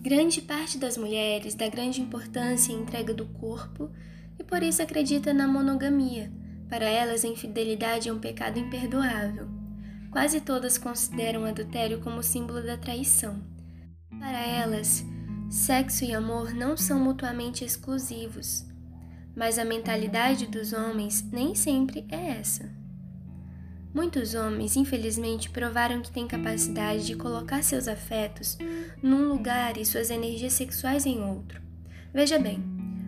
Grande 0.01 0.41
parte 0.41 0.77
das 0.77 0.97
mulheres 0.97 1.53
dá 1.53 1.67
grande 1.69 2.01
importância 2.01 2.75
à 2.75 2.79
entrega 2.79 3.13
do 3.13 3.25
corpo 3.25 3.91
e 4.39 4.43
por 4.43 4.63
isso 4.63 4.81
acredita 4.81 5.33
na 5.33 5.47
monogamia. 5.47 6.31
Para 6.67 6.85
elas, 6.85 7.23
a 7.23 7.27
infidelidade 7.27 8.09
é 8.09 8.13
um 8.13 8.19
pecado 8.19 8.57
imperdoável. 8.57 9.47
Quase 10.09 10.41
todas 10.41 10.77
consideram 10.77 11.43
o 11.43 11.45
adultério 11.45 11.99
como 11.99 12.23
símbolo 12.23 12.63
da 12.63 12.77
traição. 12.77 13.43
Para 14.19 14.39
elas, 14.39 15.05
sexo 15.49 16.03
e 16.03 16.13
amor 16.13 16.53
não 16.53 16.75
são 16.75 16.99
mutuamente 16.99 17.63
exclusivos, 17.63 18.65
mas 19.41 19.58
a 19.58 19.65
mentalidade 19.65 20.45
dos 20.45 20.71
homens 20.71 21.27
nem 21.32 21.56
sempre 21.56 22.06
é 22.12 22.38
essa. 22.39 22.69
Muitos 23.91 24.36
homens, 24.36 24.75
infelizmente, 24.75 25.49
provaram 25.49 25.99
que 25.99 26.12
têm 26.12 26.27
capacidade 26.27 27.08
de 27.08 27.15
colocar 27.15 27.63
seus 27.63 27.88
afetos 27.88 28.56
num 29.01 29.27
lugar 29.30 29.77
e 29.77 29.84
suas 29.84 30.12
energias 30.12 30.54
sexuais 30.54 31.08
em 31.08 31.23
outro. 31.23 31.60
Veja 32.13 32.38
bem, 32.38 32.63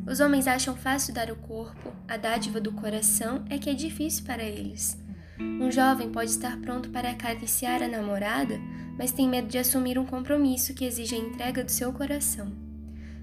os 0.08 0.20
homens 0.20 0.48
acham 0.48 0.76
fácil 0.76 1.14
dar 1.14 1.30
o 1.30 1.36
corpo, 1.36 1.94
a 2.08 2.18
dádiva 2.18 2.60
do 2.60 2.72
coração 2.72 3.46
é 3.48 3.60
que 3.60 3.70
é 3.70 3.76
difícil 3.76 4.26
para 4.26 4.42
eles. 4.42 4.98
Um 5.40 5.72
jovem 5.72 6.10
pode 6.10 6.32
estar 6.32 6.60
pronto 6.62 6.90
para 6.90 7.12
acariciar 7.12 7.84
a 7.84 7.88
namorada, 7.88 8.60
mas 8.98 9.12
tem 9.12 9.30
medo 9.30 9.50
de 9.50 9.60
assumir 9.60 10.00
um 10.00 10.06
compromisso 10.08 10.74
que 10.74 10.84
exige 10.84 11.14
a 11.14 11.20
entrega 11.20 11.64
do 11.64 11.70
seu 11.70 11.94
coração. 11.94 12.52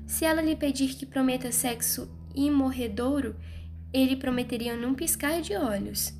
Se 0.06 0.24
ela 0.24 0.40
lhe 0.40 0.54
pedir 0.54 0.94
que 0.94 1.04
prometa 1.04 1.50
sexo 1.50 2.19
imorredouro, 2.34 3.36
ele 3.92 4.16
prometeria 4.16 4.76
num 4.76 4.94
piscar 4.94 5.40
de 5.40 5.54
olhos. 5.54 6.12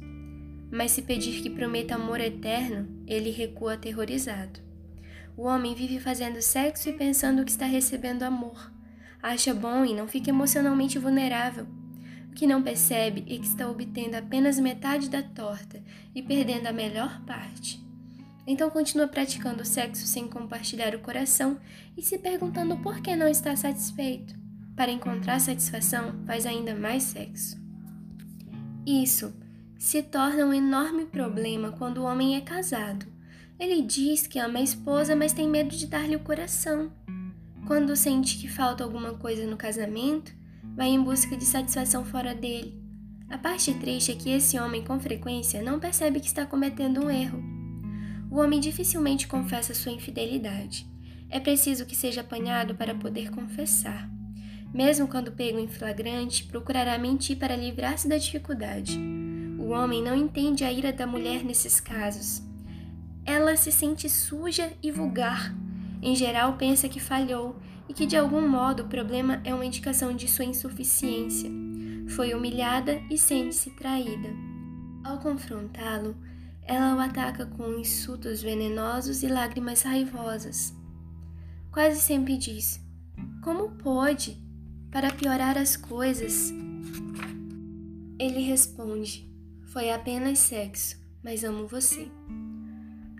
Mas 0.70 0.92
se 0.92 1.02
pedir 1.02 1.42
que 1.42 1.50
prometa 1.50 1.94
amor 1.94 2.20
eterno, 2.20 2.88
ele 3.06 3.30
recua 3.30 3.74
aterrorizado. 3.74 4.60
O 5.36 5.42
homem 5.44 5.74
vive 5.74 5.98
fazendo 5.98 6.42
sexo 6.42 6.88
e 6.88 6.92
pensando 6.92 7.44
que 7.44 7.50
está 7.50 7.66
recebendo 7.66 8.22
amor 8.22 8.70
acha 9.22 9.52
bom 9.52 9.84
e 9.84 9.94
não 9.94 10.08
fica 10.08 10.30
emocionalmente 10.30 10.98
vulnerável. 10.98 11.66
O 12.30 12.32
que 12.32 12.46
não 12.46 12.62
percebe 12.62 13.22
é 13.22 13.38
que 13.38 13.46
está 13.46 13.68
obtendo 13.68 14.16
apenas 14.16 14.58
metade 14.58 15.10
da 15.10 15.22
torta 15.22 15.82
e 16.14 16.22
perdendo 16.22 16.66
a 16.66 16.72
melhor 16.72 17.20
parte. 17.22 17.84
Então 18.46 18.70
continua 18.70 19.08
praticando 19.08 19.62
o 19.62 19.66
sexo 19.66 20.06
sem 20.06 20.26
compartilhar 20.28 20.94
o 20.94 21.00
coração 21.00 21.58
e 21.96 22.02
se 22.02 22.18
perguntando 22.18 22.76
por 22.78 23.00
que 23.00 23.14
não 23.14 23.28
está 23.28 23.54
satisfeito. 23.54 24.39
Para 24.80 24.92
encontrar 24.92 25.38
satisfação, 25.38 26.14
faz 26.24 26.46
ainda 26.46 26.74
mais 26.74 27.02
sexo. 27.02 27.60
Isso 28.86 29.30
se 29.78 30.02
torna 30.02 30.46
um 30.46 30.54
enorme 30.54 31.04
problema 31.04 31.70
quando 31.72 31.98
o 31.98 32.04
homem 32.04 32.34
é 32.34 32.40
casado. 32.40 33.04
Ele 33.58 33.82
diz 33.82 34.26
que 34.26 34.38
ama 34.38 34.58
a 34.58 34.62
esposa, 34.62 35.14
mas 35.14 35.34
tem 35.34 35.46
medo 35.46 35.76
de 35.76 35.86
dar-lhe 35.86 36.16
o 36.16 36.20
coração. 36.20 36.90
Quando 37.66 37.94
sente 37.94 38.38
que 38.38 38.48
falta 38.48 38.82
alguma 38.82 39.12
coisa 39.12 39.46
no 39.46 39.54
casamento, 39.54 40.32
vai 40.74 40.88
em 40.88 41.02
busca 41.04 41.36
de 41.36 41.44
satisfação 41.44 42.02
fora 42.02 42.34
dele. 42.34 42.82
A 43.28 43.36
parte 43.36 43.74
triste 43.74 44.12
é 44.12 44.16
que 44.16 44.30
esse 44.30 44.58
homem, 44.58 44.82
com 44.82 44.98
frequência, 44.98 45.62
não 45.62 45.78
percebe 45.78 46.20
que 46.20 46.26
está 46.26 46.46
cometendo 46.46 47.04
um 47.04 47.10
erro. 47.10 47.44
O 48.30 48.38
homem 48.38 48.58
dificilmente 48.58 49.28
confessa 49.28 49.74
sua 49.74 49.92
infidelidade. 49.92 50.86
É 51.28 51.38
preciso 51.38 51.84
que 51.84 51.94
seja 51.94 52.22
apanhado 52.22 52.74
para 52.74 52.94
poder 52.94 53.30
confessar. 53.30 54.08
Mesmo 54.72 55.08
quando 55.08 55.32
pego 55.32 55.58
em 55.58 55.66
flagrante, 55.66 56.44
procurará 56.44 56.96
mentir 56.96 57.36
para 57.36 57.56
livrar-se 57.56 58.08
da 58.08 58.16
dificuldade. 58.16 58.98
O 59.58 59.70
homem 59.70 60.02
não 60.02 60.14
entende 60.14 60.64
a 60.64 60.72
ira 60.72 60.92
da 60.92 61.06
mulher 61.06 61.44
nesses 61.44 61.80
casos. 61.80 62.42
Ela 63.24 63.56
se 63.56 63.72
sente 63.72 64.08
suja 64.08 64.72
e 64.82 64.90
vulgar. 64.90 65.54
Em 66.00 66.14
geral, 66.14 66.56
pensa 66.56 66.88
que 66.88 67.00
falhou 67.00 67.56
e 67.88 67.92
que 67.92 68.06
de 68.06 68.16
algum 68.16 68.48
modo 68.48 68.84
o 68.84 68.88
problema 68.88 69.40
é 69.44 69.52
uma 69.52 69.66
indicação 69.66 70.14
de 70.14 70.28
sua 70.28 70.44
insuficiência. 70.44 71.50
Foi 72.10 72.32
humilhada 72.32 73.00
e 73.10 73.18
sente-se 73.18 73.70
traída. 73.70 74.30
Ao 75.04 75.18
confrontá-lo, 75.18 76.16
ela 76.62 76.94
o 76.94 77.00
ataca 77.00 77.46
com 77.46 77.74
insultos 77.74 78.40
venenosos 78.40 79.22
e 79.22 79.26
lágrimas 79.26 79.82
raivosas. 79.82 80.72
Quase 81.72 82.00
sempre 82.00 82.36
diz: 82.36 82.80
Como 83.42 83.70
pode? 83.72 84.49
Para 84.90 85.12
piorar 85.12 85.56
as 85.56 85.76
coisas. 85.76 86.52
Ele 88.18 88.40
responde: 88.40 89.30
foi 89.66 89.92
apenas 89.92 90.38
sexo, 90.40 90.96
mas 91.22 91.44
amo 91.44 91.66
você. 91.66 92.10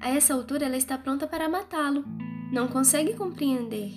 A 0.01 0.09
essa 0.09 0.35
altura 0.35 0.67
ela 0.67 0.77
está 0.77 0.99
pronta 0.99 1.27
para 1.27 1.49
matá-lo. 1.49 2.05
Não 2.53 2.67
consegue 2.67 3.15
compreender. 3.15 3.93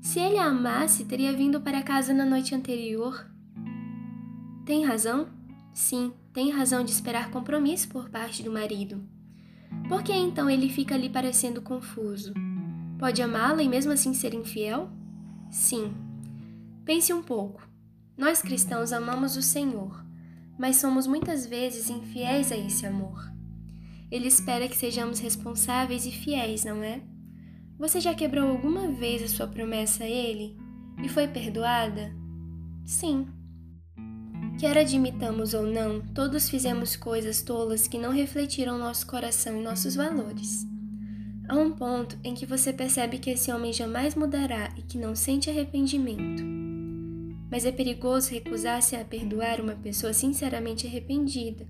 Se 0.00 0.18
ele 0.18 0.38
a 0.38 0.46
amasse, 0.46 1.04
teria 1.04 1.32
vindo 1.32 1.60
para 1.60 1.82
casa 1.82 2.12
na 2.12 2.24
noite 2.24 2.54
anterior. 2.54 3.30
Tem 4.66 4.84
razão? 4.84 5.28
Sim, 5.72 6.12
tem 6.32 6.50
razão 6.50 6.82
de 6.84 6.90
esperar 6.90 7.30
compromisso 7.30 7.88
por 7.88 8.10
parte 8.10 8.42
do 8.42 8.50
marido. 8.50 9.00
Por 9.88 10.02
que 10.02 10.12
então 10.12 10.50
ele 10.50 10.68
fica 10.68 10.94
ali 10.94 11.08
parecendo 11.08 11.62
confuso? 11.62 12.34
Pode 12.98 13.22
amá-la 13.22 13.62
e 13.62 13.68
mesmo 13.68 13.92
assim 13.92 14.12
ser 14.14 14.34
infiel? 14.34 14.90
Sim. 15.50 15.94
Pense 16.84 17.12
um 17.12 17.22
pouco. 17.22 17.66
Nós 18.16 18.40
cristãos 18.40 18.92
amamos 18.92 19.36
o 19.36 19.42
Senhor 19.42 20.04
mas 20.58 20.76
somos 20.76 21.06
muitas 21.06 21.46
vezes 21.46 21.90
infiéis 21.90 22.52
a 22.52 22.56
esse 22.56 22.86
amor. 22.86 23.32
Ele 24.10 24.28
espera 24.28 24.68
que 24.68 24.76
sejamos 24.76 25.18
responsáveis 25.18 26.06
e 26.06 26.10
fiéis, 26.10 26.64
não 26.64 26.82
é? 26.82 27.02
Você 27.78 28.00
já 28.00 28.14
quebrou 28.14 28.48
alguma 28.48 28.88
vez 28.92 29.22
a 29.22 29.28
sua 29.28 29.48
promessa 29.48 30.04
a 30.04 30.08
ele 30.08 30.56
e 31.02 31.08
foi 31.08 31.26
perdoada? 31.26 32.14
Sim. 32.84 33.26
Quer 34.60 34.78
admitamos 34.78 35.52
ou 35.52 35.66
não, 35.66 36.00
todos 36.14 36.48
fizemos 36.48 36.94
coisas 36.94 37.42
tolas 37.42 37.88
que 37.88 37.98
não 37.98 38.12
refletiram 38.12 38.78
nosso 38.78 39.06
coração 39.06 39.58
e 39.60 39.64
nossos 39.64 39.96
valores. 39.96 40.64
Há 41.48 41.56
um 41.56 41.72
ponto 41.72 42.16
em 42.22 42.34
que 42.34 42.46
você 42.46 42.72
percebe 42.72 43.18
que 43.18 43.30
esse 43.30 43.50
homem 43.50 43.72
jamais 43.72 44.14
mudará 44.14 44.72
e 44.78 44.82
que 44.82 44.96
não 44.96 45.16
sente 45.16 45.50
arrependimento 45.50 46.63
mas 47.50 47.64
é 47.64 47.72
perigoso 47.72 48.30
recusar-se 48.30 48.96
a 48.96 49.04
perdoar 49.04 49.60
uma 49.60 49.74
pessoa 49.74 50.12
sinceramente 50.12 50.86
arrependida. 50.86 51.66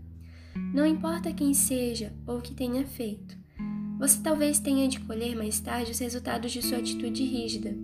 Não 0.73 0.87
importa 0.87 1.33
quem 1.33 1.53
seja 1.53 2.13
ou 2.27 2.39
o 2.39 2.43
que 2.43 2.55
tenha 2.55 2.87
feito. 2.87 3.37
Você 3.99 4.21
talvez 4.23 4.59
tenha 4.59 4.89
de 4.89 5.01
colher 5.01 5.37
mais 5.37 5.61
tarde 5.61 5.93
os 5.93 5.99
resultados 5.99 6.53
de 6.53 6.63
sua 6.63 6.79
atitude 6.79 7.25
rígida. 7.25 7.75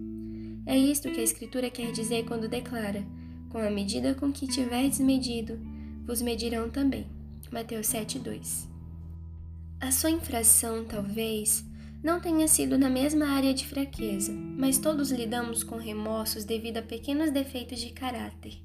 É 0.67 0.77
isto 0.77 1.11
que 1.11 1.21
a 1.21 1.25
Escritura 1.25 1.71
quer 1.71 1.93
dizer 1.93 2.25
quando 2.25 2.49
declara: 2.49 3.05
Com 3.49 3.59
a 3.59 3.71
medida 3.71 4.15
com 4.15 4.33
que 4.33 4.47
tiverdes 4.47 5.01
medido, 5.01 5.59
vos 6.07 6.21
medirão 6.21 6.69
também. 6.69 7.07
Mateus 7.51 7.87
7,2. 7.89 8.69
A 9.81 9.91
sua 9.91 10.11
infração, 10.11 10.85
talvez, 10.85 11.65
não 12.03 12.19
tenha 12.19 12.49
sido 12.49 12.79
na 12.79 12.89
mesma 12.89 13.27
área 13.27 13.53
de 13.53 13.67
fraqueza, 13.67 14.33
mas 14.33 14.79
todos 14.79 15.11
lidamos 15.11 15.63
com 15.63 15.77
remorsos 15.77 16.45
devido 16.45 16.79
a 16.79 16.83
pequenos 16.83 17.31
defeitos 17.31 17.79
de 17.79 17.91
caráter. 17.91 18.59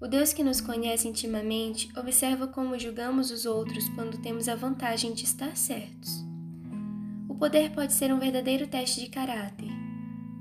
O 0.00 0.08
Deus 0.08 0.32
que 0.32 0.42
nos 0.42 0.60
conhece 0.60 1.06
intimamente 1.06 1.88
observa 1.96 2.48
como 2.48 2.78
julgamos 2.78 3.30
os 3.30 3.44
outros 3.44 3.88
quando 3.90 4.20
temos 4.20 4.48
a 4.48 4.56
vantagem 4.56 5.12
de 5.12 5.24
estar 5.24 5.56
certos. 5.56 6.24
O 7.28 7.34
poder 7.34 7.70
pode 7.70 7.92
ser 7.92 8.12
um 8.12 8.18
verdadeiro 8.18 8.66
teste 8.66 9.00
de 9.00 9.10
caráter. 9.10 9.68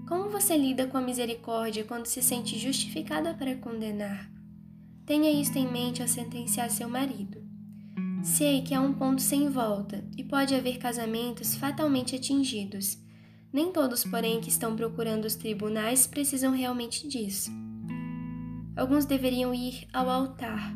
Como 0.08 0.30
você 0.30 0.58
lida 0.58 0.88
com 0.88 0.98
a 0.98 1.02
misericórdia 1.02 1.84
quando 1.84 2.08
se 2.08 2.24
sente 2.24 2.58
justificada 2.58 3.34
para 3.34 3.56
condenar? 3.58 4.32
Tenha 5.06 5.30
isto 5.30 5.58
em 5.58 5.72
mente 5.72 6.02
ao 6.02 6.08
sentenciar 6.08 6.70
seu 6.72 6.90
marido. 6.90 7.39
Sei 8.22 8.62
que 8.62 8.74
há 8.74 8.82
um 8.82 8.94
ponto 8.94 9.22
sem 9.22 9.50
volta 9.50 10.04
e 10.18 10.24
pode 10.24 10.54
haver 10.54 10.78
casamentos 10.78 11.56
fatalmente 11.56 12.16
atingidos. 12.16 12.98
Nem 13.52 13.72
todos, 13.72 14.04
porém, 14.04 14.42
que 14.42 14.50
estão 14.50 14.76
procurando 14.76 15.26
os 15.26 15.36
tribunais 15.36 16.06
precisam 16.06 16.52
realmente 16.52 17.08
disso. 17.08 17.50
Alguns 18.76 19.06
deveriam 19.06 19.54
ir 19.54 19.88
ao 19.94 20.10
altar, 20.10 20.74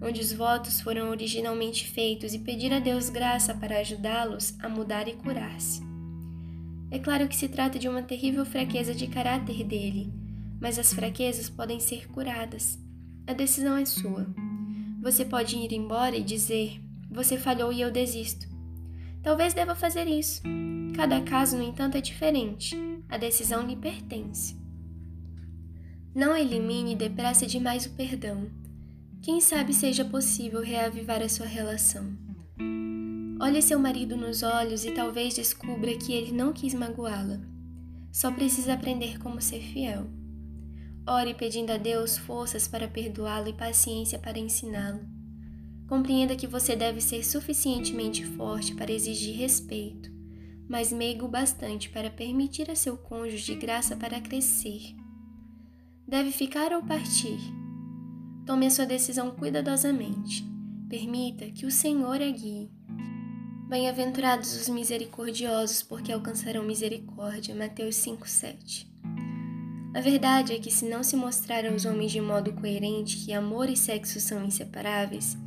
onde 0.00 0.20
os 0.20 0.32
votos 0.32 0.80
foram 0.80 1.10
originalmente 1.10 1.86
feitos, 1.86 2.34
e 2.34 2.38
pedir 2.38 2.72
a 2.72 2.78
Deus 2.78 3.08
graça 3.08 3.54
para 3.54 3.78
ajudá-los 3.78 4.54
a 4.60 4.68
mudar 4.68 5.08
e 5.08 5.14
curar-se. 5.14 5.82
É 6.90 6.98
claro 6.98 7.26
que 7.26 7.34
se 7.34 7.48
trata 7.48 7.78
de 7.78 7.88
uma 7.88 8.02
terrível 8.02 8.44
fraqueza 8.44 8.94
de 8.94 9.06
caráter 9.06 9.64
dele, 9.64 10.12
mas 10.60 10.78
as 10.78 10.92
fraquezas 10.92 11.48
podem 11.48 11.80
ser 11.80 12.06
curadas. 12.08 12.78
A 13.26 13.32
decisão 13.32 13.76
é 13.76 13.84
sua. 13.84 14.26
Você 15.04 15.22
pode 15.22 15.54
ir 15.54 15.70
embora 15.74 16.16
e 16.16 16.22
dizer: 16.22 16.80
Você 17.10 17.36
falhou 17.36 17.70
e 17.70 17.82
eu 17.82 17.90
desisto. 17.90 18.48
Talvez 19.22 19.52
deva 19.52 19.74
fazer 19.74 20.06
isso. 20.08 20.40
Cada 20.96 21.20
caso, 21.20 21.58
no 21.58 21.62
entanto, 21.62 21.98
é 21.98 22.00
diferente. 22.00 22.74
A 23.10 23.18
decisão 23.18 23.66
lhe 23.66 23.76
pertence. 23.76 24.56
Não 26.14 26.34
elimine 26.34 26.96
depressa 26.96 27.46
demais 27.46 27.84
o 27.84 27.90
perdão. 27.90 28.50
Quem 29.20 29.42
sabe 29.42 29.74
seja 29.74 30.06
possível 30.06 30.62
reavivar 30.62 31.20
a 31.20 31.28
sua 31.28 31.46
relação. 31.46 32.16
Olhe 33.38 33.60
seu 33.60 33.78
marido 33.78 34.16
nos 34.16 34.42
olhos 34.42 34.86
e 34.86 34.92
talvez 34.92 35.34
descubra 35.34 35.94
que 35.98 36.14
ele 36.14 36.32
não 36.32 36.50
quis 36.50 36.72
magoá-la. 36.72 37.40
Só 38.10 38.32
precisa 38.32 38.72
aprender 38.72 39.18
como 39.18 39.38
ser 39.38 39.60
fiel. 39.60 40.06
Ore 41.06 41.34
pedindo 41.34 41.70
a 41.70 41.76
Deus 41.76 42.16
forças 42.16 42.66
para 42.66 42.88
perdoá-lo 42.88 43.48
e 43.48 43.52
paciência 43.52 44.18
para 44.18 44.38
ensiná-lo. 44.38 45.00
Compreenda 45.86 46.34
que 46.34 46.46
você 46.46 46.74
deve 46.74 46.98
ser 47.02 47.22
suficientemente 47.22 48.24
forte 48.24 48.74
para 48.74 48.90
exigir 48.90 49.36
respeito, 49.36 50.10
mas 50.66 50.90
meigo 50.90 51.28
bastante 51.28 51.90
para 51.90 52.08
permitir 52.08 52.70
a 52.70 52.74
seu 52.74 52.96
cônjuge 52.96 53.54
graça 53.54 53.94
para 53.94 54.18
crescer. 54.18 54.96
Deve 56.08 56.32
ficar 56.32 56.72
ou 56.72 56.82
partir? 56.82 57.38
Tome 58.46 58.66
a 58.66 58.70
sua 58.70 58.86
decisão 58.86 59.30
cuidadosamente. 59.30 60.42
Permita 60.88 61.50
que 61.50 61.66
o 61.66 61.70
Senhor 61.70 62.22
a 62.22 62.30
guie. 62.30 62.70
Bem-aventurados 63.68 64.54
os 64.54 64.70
misericordiosos, 64.70 65.82
porque 65.82 66.12
alcançarão 66.12 66.62
misericórdia. 66.62 67.54
Mateus 67.54 67.96
5:7. 67.96 68.93
A 69.94 70.00
verdade 70.00 70.52
é 70.52 70.58
que, 70.58 70.72
se 70.72 70.88
não 70.88 71.04
se 71.04 71.14
mostrar 71.14 71.64
aos 71.64 71.84
homens 71.84 72.10
de 72.10 72.20
modo 72.20 72.52
coerente 72.52 73.16
que 73.18 73.32
amor 73.32 73.70
e 73.70 73.76
sexo 73.76 74.18
são 74.18 74.44
inseparáveis, 74.44 75.38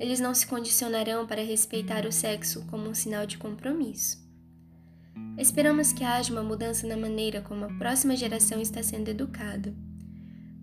eles 0.00 0.18
não 0.18 0.34
se 0.34 0.46
condicionarão 0.46 1.26
para 1.26 1.44
respeitar 1.44 2.06
o 2.06 2.10
sexo 2.10 2.64
como 2.70 2.88
um 2.88 2.94
sinal 2.94 3.26
de 3.26 3.36
compromisso. 3.36 4.18
Esperamos 5.36 5.92
que 5.92 6.04
haja 6.04 6.32
uma 6.32 6.42
mudança 6.42 6.86
na 6.86 6.96
maneira 6.96 7.42
como 7.42 7.66
a 7.66 7.74
próxima 7.74 8.16
geração 8.16 8.62
está 8.62 8.82
sendo 8.82 9.10
educada. 9.10 9.74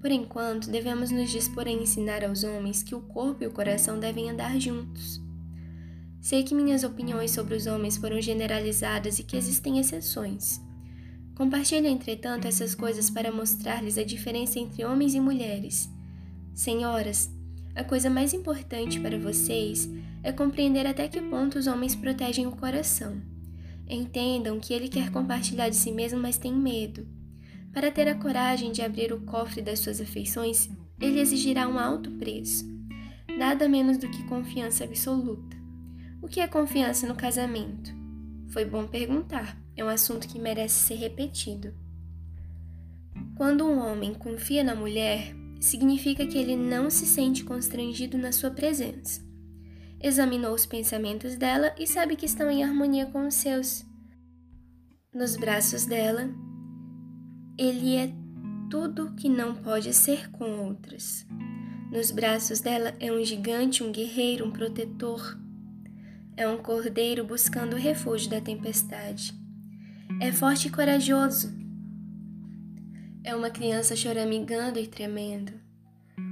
Por 0.02 0.10
enquanto, 0.10 0.72
devemos 0.72 1.12
nos 1.12 1.30
dispor 1.30 1.68
a 1.68 1.72
ensinar 1.72 2.26
aos 2.26 2.44
homens 2.44 2.82
que 2.82 2.96
o 2.96 3.02
corpo 3.02 3.44
e 3.44 3.48
o 3.48 3.52
coração 3.52 4.00
devem 4.00 4.32
andar 4.32 4.60
juntos. 4.60 5.22
Sei 6.20 6.44
que 6.44 6.56
minhas 6.56 6.84
opiniões 6.84 7.30
sobre 7.30 7.56
os 7.56 7.68
homens 7.68 7.96
foram 7.96 8.20
generalizadas 8.20 9.20
e 9.20 9.24
que 9.24 9.38
existem 9.38 9.78
exceções. 9.78 10.60
Compartilho, 11.40 11.88
entretanto, 11.88 12.50
essas 12.50 12.76
coisas 12.76 13.10
para 13.10 13.32
mostrar-lhes 13.32 13.98
a 13.98 14.04
diferença 14.04 14.60
entre 14.60 14.84
homens 14.84 15.14
e 15.16 15.22
mulheres. 15.22 15.90
Senhoras, 16.54 17.34
A 17.74 17.84
coisa 17.86 18.10
mais 18.10 18.34
importante 18.34 19.00
para 19.00 19.18
vocês 19.18 19.90
é 20.22 20.34
compreender 20.34 20.86
até 20.86 21.08
que 21.08 21.22
ponto 21.22 21.58
os 21.58 21.66
homens 21.66 21.96
protegem 21.96 22.46
o 22.46 22.52
coração. 22.52 23.22
Entendam 23.88 24.60
que 24.60 24.74
ele 24.74 24.90
quer 24.90 25.12
compartilhar 25.12 25.70
de 25.70 25.78
si 25.78 25.94
mesmo, 25.94 26.20
mas 26.20 26.38
tem 26.38 26.54
medo. 26.54 27.08
Para 27.72 27.90
ter 27.90 28.10
a 28.10 28.16
coragem 28.16 28.74
de 28.74 28.82
abrir 28.82 29.14
o 29.14 29.22
cofre 29.22 29.62
das 29.62 29.80
suas 29.80 30.02
afeições, 30.02 30.70
ele 31.00 31.22
exigirá 31.22 31.70
um 31.70 31.80
alto 31.80 32.12
preço. 32.12 32.66
Nada 33.38 33.70
menos 33.70 33.98
do 33.98 34.10
que 34.10 34.24
confiança 34.24 34.84
absoluta. 34.84 35.56
O 36.22 36.28
que 36.28 36.42
é 36.42 36.48
confiança 36.48 37.08
no 37.08 37.16
casamento? 37.16 37.94
Foi 38.50 38.66
bom 38.66 38.86
perguntar, 38.86 39.58
é 39.80 39.84
um 39.84 39.88
assunto 39.88 40.28
que 40.28 40.38
merece 40.38 40.76
ser 40.76 40.96
repetido. 40.96 41.74
Quando 43.36 43.66
um 43.66 43.80
homem 43.80 44.14
confia 44.14 44.62
na 44.62 44.76
mulher, 44.76 45.34
significa 45.58 46.28
que 46.28 46.38
ele 46.38 46.58
não 46.58 46.90
se 46.90 47.06
sente 47.06 47.46
constrangido 47.46 48.18
na 48.18 48.34
sua 48.34 48.52
presença. 48.52 49.22
Examinou 50.02 50.54
os 50.54 50.66
pensamentos 50.66 51.38
dela 51.38 51.74
e 51.80 51.88
sabe 51.88 52.18
que 52.18 52.26
estão 52.26 52.52
em 52.52 52.62
harmonia 52.62 53.06
com 53.06 53.26
os 53.26 53.36
seus. 53.36 53.86
Nos 55.14 55.38
braços 55.38 55.86
dela, 55.86 56.30
ele 57.58 57.96
é 57.96 58.12
tudo 58.70 59.16
que 59.16 59.30
não 59.30 59.56
pode 59.56 59.94
ser 59.94 60.30
com 60.32 60.68
outras. 60.68 61.26
Nos 61.90 62.12
braços 62.12 62.60
dela 62.60 62.94
é 63.00 63.12
um 63.12 63.24
gigante, 63.24 63.82
um 63.82 63.94
guerreiro, 63.94 64.46
um 64.46 64.52
protetor. 64.52 65.40
É 66.36 66.46
um 66.48 66.58
cordeiro 66.58 67.24
buscando 67.24 67.76
o 67.76 67.80
refúgio 67.80 68.30
da 68.30 68.42
tempestade. 68.42 69.39
É 70.22 70.34
forte 70.34 70.68
e 70.68 70.72
corajoso. 70.72 71.50
É 73.24 73.34
uma 73.34 73.50
criança 73.50 73.96
choramingando 73.96 74.78
e 74.78 74.86
tremendo. 74.86 75.54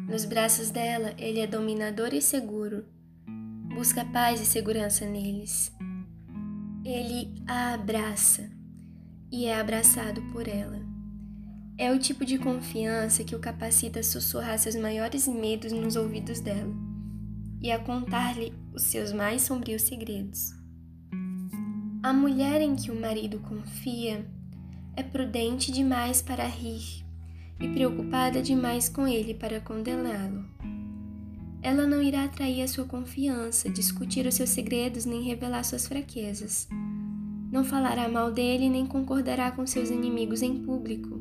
Nos 0.10 0.26
braços 0.26 0.70
dela, 0.70 1.14
ele 1.18 1.40
é 1.40 1.48
dominador 1.48 2.14
e 2.14 2.22
seguro. 2.22 2.84
Busca 3.74 4.04
paz 4.04 4.42
e 4.42 4.46
segurança 4.46 5.06
neles. 5.06 5.72
Ele 6.84 7.34
a 7.48 7.76
abraça 7.76 8.50
e 9.32 9.46
é 9.46 9.58
abraçado 9.58 10.22
por 10.34 10.50
ela. 10.50 10.82
É 11.78 11.90
o 11.90 11.98
tipo 11.98 12.26
de 12.26 12.38
confiança 12.38 13.24
que 13.24 13.36
o 13.36 13.40
capacita 13.40 14.02
a 14.02 14.04
sussurrar 14.04 14.60
seus 14.60 14.76
maiores 14.76 15.30
medos 15.30 15.72
nos 15.72 15.96
ouvidos 15.96 16.42
dela 16.42 16.76
e 17.62 17.72
a 17.72 17.80
contar-lhe 17.80 18.52
os 18.74 18.84
seus 18.84 19.14
mais 19.14 19.44
sombrios 19.44 19.84
segredos. 19.84 20.58
A 22.04 22.14
mulher 22.14 22.62
em 22.62 22.76
que 22.76 22.92
o 22.92 23.00
marido 23.00 23.40
confia 23.40 24.24
é 24.96 25.02
prudente 25.02 25.72
demais 25.72 26.22
para 26.22 26.46
rir 26.46 27.04
e 27.60 27.68
preocupada 27.70 28.42
demais 28.42 28.88
com 28.88 29.08
ele 29.08 29.34
para 29.34 29.60
condená-lo. 29.60 30.46
Ela 31.62 31.88
não 31.88 32.02
irá 32.02 32.26
atrair 32.26 32.62
a 32.62 32.68
sua 32.68 32.86
confiança, 32.86 33.68
discutir 33.70 34.28
os 34.28 34.36
seus 34.36 34.52
segredos 34.52 35.06
nem 35.06 35.24
revelar 35.24 35.64
suas 35.64 35.88
fraquezas. 35.88 36.68
Não 37.52 37.64
falará 37.64 38.08
mal 38.08 38.32
dele 38.32 38.70
nem 38.70 38.86
concordará 38.86 39.52
com 39.52 39.66
seus 39.66 39.90
inimigos 39.90 40.44
em 40.44 40.64
público. 40.64 41.20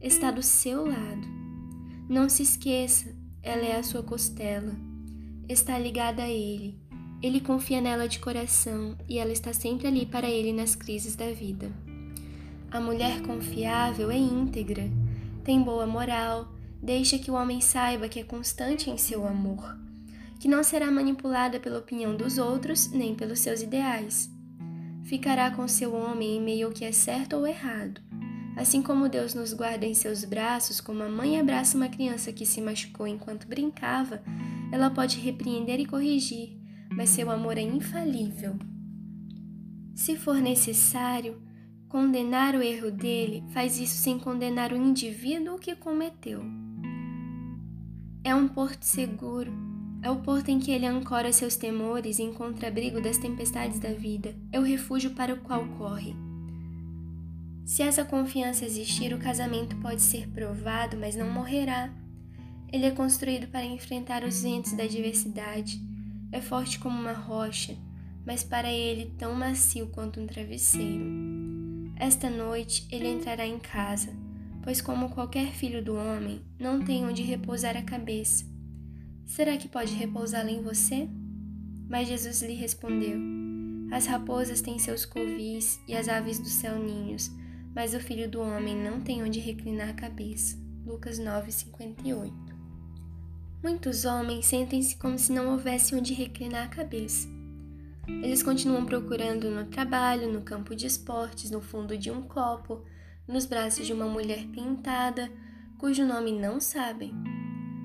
Está 0.00 0.30
do 0.30 0.42
seu 0.42 0.86
lado. 0.86 1.26
Não 2.08 2.28
se 2.28 2.42
esqueça, 2.42 3.16
ela 3.42 3.62
é 3.62 3.78
a 3.78 3.82
sua 3.82 4.02
costela. 4.02 4.76
Está 5.48 5.78
ligada 5.78 6.22
a 6.22 6.28
ele. 6.28 6.78
Ele 7.24 7.40
confia 7.40 7.80
nela 7.80 8.06
de 8.06 8.18
coração 8.18 8.98
e 9.08 9.18
ela 9.18 9.32
está 9.32 9.50
sempre 9.50 9.86
ali 9.86 10.04
para 10.04 10.28
ele 10.28 10.52
nas 10.52 10.74
crises 10.74 11.16
da 11.16 11.32
vida. 11.32 11.72
A 12.70 12.78
mulher 12.78 13.22
confiável 13.22 14.10
é 14.10 14.18
íntegra, 14.18 14.90
tem 15.42 15.62
boa 15.62 15.86
moral, 15.86 16.52
deixa 16.82 17.18
que 17.18 17.30
o 17.30 17.34
homem 17.34 17.62
saiba 17.62 18.10
que 18.10 18.20
é 18.20 18.24
constante 18.24 18.90
em 18.90 18.98
seu 18.98 19.26
amor, 19.26 19.74
que 20.38 20.46
não 20.46 20.62
será 20.62 20.90
manipulada 20.90 21.58
pela 21.58 21.78
opinião 21.78 22.14
dos 22.14 22.36
outros 22.36 22.92
nem 22.92 23.14
pelos 23.14 23.40
seus 23.40 23.62
ideais. 23.62 24.30
Ficará 25.04 25.50
com 25.50 25.66
seu 25.66 25.94
homem 25.94 26.36
em 26.36 26.42
meio 26.42 26.66
ao 26.66 26.74
que 26.74 26.84
é 26.84 26.92
certo 26.92 27.36
ou 27.36 27.46
errado. 27.46 28.02
Assim 28.54 28.82
como 28.82 29.08
Deus 29.08 29.32
nos 29.32 29.54
guarda 29.54 29.86
em 29.86 29.94
seus 29.94 30.26
braços, 30.26 30.78
como 30.78 31.02
a 31.02 31.08
mãe 31.08 31.40
abraça 31.40 31.74
uma 31.74 31.88
criança 31.88 32.34
que 32.34 32.44
se 32.44 32.60
machucou 32.60 33.06
enquanto 33.06 33.48
brincava, 33.48 34.22
ela 34.70 34.90
pode 34.90 35.18
repreender 35.18 35.80
e 35.80 35.86
corrigir, 35.86 36.53
mas 36.96 37.10
seu 37.10 37.30
amor 37.30 37.58
é 37.58 37.62
infalível. 37.62 38.56
Se 39.94 40.16
for 40.16 40.36
necessário, 40.36 41.40
condenar 41.88 42.54
o 42.54 42.62
erro 42.62 42.90
dele, 42.90 43.44
faz 43.50 43.78
isso 43.78 43.94
sem 43.94 44.18
condenar 44.18 44.72
o 44.72 44.76
indivíduo 44.76 45.58
que 45.58 45.76
cometeu. 45.76 46.42
É 48.24 48.34
um 48.34 48.48
porto 48.48 48.82
seguro, 48.82 49.52
é 50.02 50.10
o 50.10 50.16
porto 50.16 50.48
em 50.48 50.58
que 50.58 50.70
ele 50.70 50.86
ancora 50.86 51.32
seus 51.32 51.56
temores 51.56 52.18
e 52.18 52.22
encontra 52.22 52.68
abrigo 52.68 53.00
das 53.00 53.18
tempestades 53.18 53.78
da 53.78 53.92
vida, 53.92 54.34
é 54.50 54.58
o 54.58 54.64
refúgio 54.64 55.10
para 55.10 55.34
o 55.34 55.40
qual 55.40 55.66
corre. 55.78 56.16
Se 57.64 57.82
essa 57.82 58.04
confiança 58.04 58.64
existir, 58.64 59.14
o 59.14 59.18
casamento 59.18 59.74
pode 59.76 60.02
ser 60.02 60.28
provado, 60.28 60.96
mas 60.98 61.16
não 61.16 61.30
morrerá. 61.30 61.90
Ele 62.70 62.84
é 62.84 62.90
construído 62.90 63.46
para 63.46 63.64
enfrentar 63.64 64.22
os 64.24 64.42
ventos 64.42 64.72
da 64.72 64.84
adversidade. 64.84 65.80
É 66.32 66.40
forte 66.40 66.78
como 66.78 66.98
uma 66.98 67.12
rocha, 67.12 67.76
mas 68.26 68.42
para 68.42 68.72
ele 68.72 69.14
tão 69.18 69.34
macio 69.34 69.86
quanto 69.88 70.20
um 70.20 70.26
travesseiro. 70.26 71.04
Esta 71.96 72.28
noite 72.28 72.86
ele 72.90 73.08
entrará 73.08 73.46
em 73.46 73.58
casa, 73.58 74.12
pois, 74.62 74.80
como 74.80 75.10
qualquer 75.10 75.52
filho 75.52 75.84
do 75.84 75.94
homem, 75.94 76.40
não 76.58 76.82
tem 76.82 77.06
onde 77.06 77.22
repousar 77.22 77.76
a 77.76 77.82
cabeça. 77.82 78.44
Será 79.24 79.56
que 79.56 79.68
pode 79.68 79.94
repousá-la 79.94 80.50
em 80.50 80.62
você? 80.62 81.08
Mas 81.88 82.08
Jesus 82.08 82.42
lhe 82.42 82.54
respondeu: 82.54 83.18
As 83.92 84.06
raposas 84.06 84.60
têm 84.60 84.78
seus 84.78 85.04
covis 85.04 85.80
e 85.86 85.94
as 85.94 86.08
aves 86.08 86.38
do 86.38 86.48
céu 86.48 86.78
ninhos, 86.78 87.30
mas 87.74 87.94
o 87.94 88.00
filho 88.00 88.28
do 88.28 88.40
homem 88.40 88.76
não 88.76 89.00
tem 89.00 89.22
onde 89.22 89.38
reclinar 89.38 89.90
a 89.90 89.94
cabeça. 89.94 90.58
Lucas 90.84 91.18
9:58. 91.18 92.43
Muitos 93.64 94.04
homens 94.04 94.44
sentem-se 94.44 94.94
como 94.94 95.18
se 95.18 95.32
não 95.32 95.52
houvesse 95.52 95.94
onde 95.94 96.12
reclinar 96.12 96.64
a 96.66 96.68
cabeça. 96.68 97.26
Eles 98.06 98.42
continuam 98.42 98.84
procurando 98.84 99.48
no 99.48 99.64
trabalho, 99.64 100.30
no 100.30 100.42
campo 100.42 100.76
de 100.76 100.86
esportes, 100.86 101.50
no 101.50 101.62
fundo 101.62 101.96
de 101.96 102.10
um 102.10 102.20
copo, 102.20 102.84
nos 103.26 103.46
braços 103.46 103.86
de 103.86 103.94
uma 103.94 104.04
mulher 104.04 104.44
pintada, 104.48 105.32
cujo 105.78 106.04
nome 106.04 106.30
não 106.30 106.60
sabem. 106.60 107.14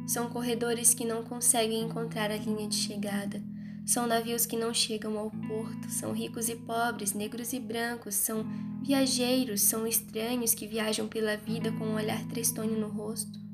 São 0.05 0.29
corredores 0.29 0.93
que 0.93 1.05
não 1.05 1.23
conseguem 1.23 1.81
encontrar 1.81 2.29
a 2.29 2.35
linha 2.35 2.67
de 2.67 2.75
chegada. 2.75 3.41
São 3.85 4.05
navios 4.05 4.45
que 4.45 4.57
não 4.57 4.73
chegam 4.73 5.17
ao 5.17 5.31
porto. 5.31 5.89
São 5.89 6.11
ricos 6.11 6.49
e 6.49 6.57
pobres, 6.57 7.13
negros 7.13 7.53
e 7.53 7.59
brancos. 7.59 8.15
São 8.15 8.45
viajeiros, 8.83 9.61
são 9.61 9.87
estranhos 9.87 10.53
que 10.53 10.67
viajam 10.67 11.07
pela 11.07 11.37
vida 11.37 11.71
com 11.71 11.85
um 11.85 11.95
olhar 11.95 12.21
tristonho 12.25 12.77
no 12.77 12.89
rosto. 12.89 13.47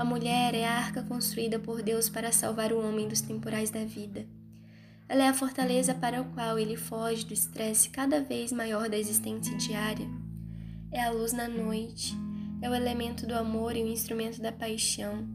A 0.00 0.04
mulher 0.04 0.54
é 0.54 0.64
a 0.64 0.78
arca 0.78 1.02
construída 1.02 1.58
por 1.58 1.82
Deus 1.82 2.08
para 2.08 2.32
salvar 2.32 2.72
o 2.72 2.80
homem 2.80 3.06
dos 3.06 3.20
temporais 3.20 3.68
da 3.68 3.84
vida. 3.84 4.26
Ela 5.06 5.24
é 5.24 5.28
a 5.28 5.34
fortaleza 5.34 5.94
para 5.94 6.22
o 6.22 6.24
qual 6.32 6.58
ele 6.58 6.74
foge 6.74 7.26
do 7.26 7.34
estresse 7.34 7.90
cada 7.90 8.18
vez 8.18 8.50
maior 8.50 8.88
da 8.88 8.96
existência 8.96 9.54
diária. 9.58 10.08
É 10.90 11.02
a 11.02 11.10
luz 11.10 11.34
na 11.34 11.46
noite, 11.46 12.16
é 12.62 12.70
o 12.70 12.74
elemento 12.74 13.26
do 13.26 13.34
amor 13.34 13.76
e 13.76 13.82
o 13.82 13.88
instrumento 13.88 14.40
da 14.40 14.50
paixão. 14.50 15.28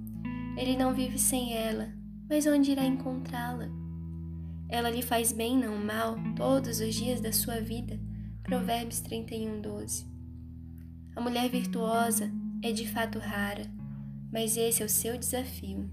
Ele 0.58 0.76
não 0.76 0.96
vive 0.96 1.20
sem 1.20 1.54
ela, 1.54 1.94
mas 2.28 2.48
onde 2.48 2.72
irá 2.72 2.84
encontrá-la? 2.84 3.70
Ela 4.68 4.90
lhe 4.90 5.04
faz 5.04 5.32
bem, 5.32 5.56
não 5.56 5.78
mal, 5.78 6.18
todos 6.36 6.80
os 6.80 6.96
dias 6.96 7.22
da 7.22 7.32
sua 7.32 7.62
vida. 7.62 8.00
Provérbios 8.42 9.00
31, 9.02 9.62
12. 9.62 10.08
A 11.16 11.22
mulher 11.22 11.52
virtuosa 11.52 12.32
é 12.64 12.72
de 12.72 12.88
fato 12.88 13.20
rara, 13.20 13.70
mas 14.36 14.58
esse 14.58 14.84
é 14.84 14.86
o 14.86 14.90
seu 14.90 15.18
desafio. 15.18 15.90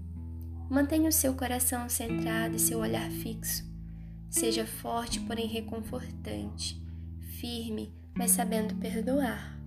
Mantenha 0.69 1.07
o 1.07 1.13
seu 1.13 1.33
coração 1.33 1.87
centrado 1.87 2.57
e 2.57 2.59
seu 2.59 2.79
olhar 2.79 3.09
fixo. 3.09 3.63
Seja 4.29 4.65
forte, 4.65 5.21
porém 5.21 5.47
reconfortante, 5.47 6.77
firme, 7.39 7.93
mas 8.13 8.31
sabendo 8.31 8.75
perdoar. 8.75 9.57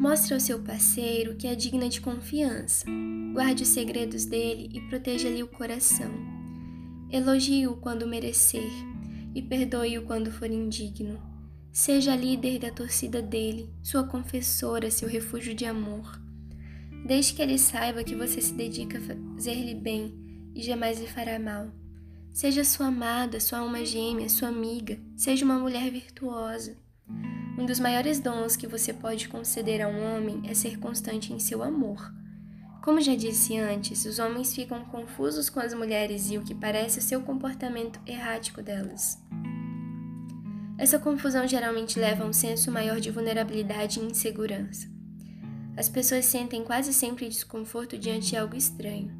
Mostre 0.00 0.34
ao 0.34 0.40
seu 0.40 0.58
parceiro 0.58 1.36
que 1.36 1.46
é 1.46 1.54
digna 1.54 1.88
de 1.88 2.00
confiança. 2.00 2.84
Guarde 3.32 3.62
os 3.62 3.68
segredos 3.68 4.24
dele 4.24 4.68
e 4.72 4.80
proteja-lhe 4.88 5.44
o 5.44 5.48
coração. 5.48 6.10
Elogie-o 7.08 7.76
quando 7.76 8.04
merecer 8.04 8.72
e 9.32 9.40
perdoe-o 9.40 10.02
quando 10.02 10.32
for 10.32 10.50
indigno. 10.50 11.22
Seja 11.70 12.16
líder 12.16 12.58
da 12.58 12.72
torcida 12.72 13.22
dele, 13.22 13.72
sua 13.80 14.02
confessora, 14.02 14.90
seu 14.90 15.08
refúgio 15.08 15.54
de 15.54 15.64
amor. 15.64 16.25
Deixe 17.06 17.32
que 17.34 17.40
ele 17.40 17.56
saiba 17.56 18.02
que 18.02 18.16
você 18.16 18.40
se 18.40 18.52
dedica 18.52 18.98
a 18.98 19.00
fazer-lhe 19.00 19.76
bem 19.76 20.12
e 20.52 20.60
jamais 20.60 20.98
lhe 20.98 21.06
fará 21.06 21.38
mal. 21.38 21.70
Seja 22.32 22.64
sua 22.64 22.86
amada, 22.86 23.38
sua 23.38 23.60
alma 23.60 23.84
gêmea, 23.84 24.28
sua 24.28 24.48
amiga, 24.48 24.98
seja 25.16 25.44
uma 25.44 25.56
mulher 25.56 25.88
virtuosa. 25.88 26.76
Um 27.56 27.64
dos 27.64 27.78
maiores 27.78 28.18
dons 28.18 28.56
que 28.56 28.66
você 28.66 28.92
pode 28.92 29.28
conceder 29.28 29.82
a 29.82 29.88
um 29.88 30.16
homem 30.16 30.42
é 30.50 30.52
ser 30.52 30.80
constante 30.80 31.32
em 31.32 31.38
seu 31.38 31.62
amor. 31.62 32.12
Como 32.82 33.00
já 33.00 33.14
disse 33.14 33.56
antes, 33.56 34.04
os 34.04 34.18
homens 34.18 34.52
ficam 34.52 34.84
confusos 34.86 35.48
com 35.48 35.60
as 35.60 35.72
mulheres 35.74 36.28
e 36.32 36.38
o 36.38 36.42
que 36.42 36.56
parece 36.56 36.98
o 36.98 37.02
seu 37.02 37.22
comportamento 37.22 38.00
errático 38.04 38.60
delas. 38.60 39.16
Essa 40.76 40.98
confusão 40.98 41.46
geralmente 41.46 42.00
leva 42.00 42.24
a 42.24 42.26
um 42.26 42.32
senso 42.32 42.68
maior 42.72 42.98
de 42.98 43.12
vulnerabilidade 43.12 44.00
e 44.00 44.04
insegurança. 44.04 44.95
As 45.76 45.88
pessoas 45.88 46.24
sentem 46.24 46.64
quase 46.64 46.92
sempre 46.92 47.28
desconforto 47.28 47.98
diante 47.98 48.28
de 48.28 48.36
algo 48.36 48.56
estranho. 48.56 49.14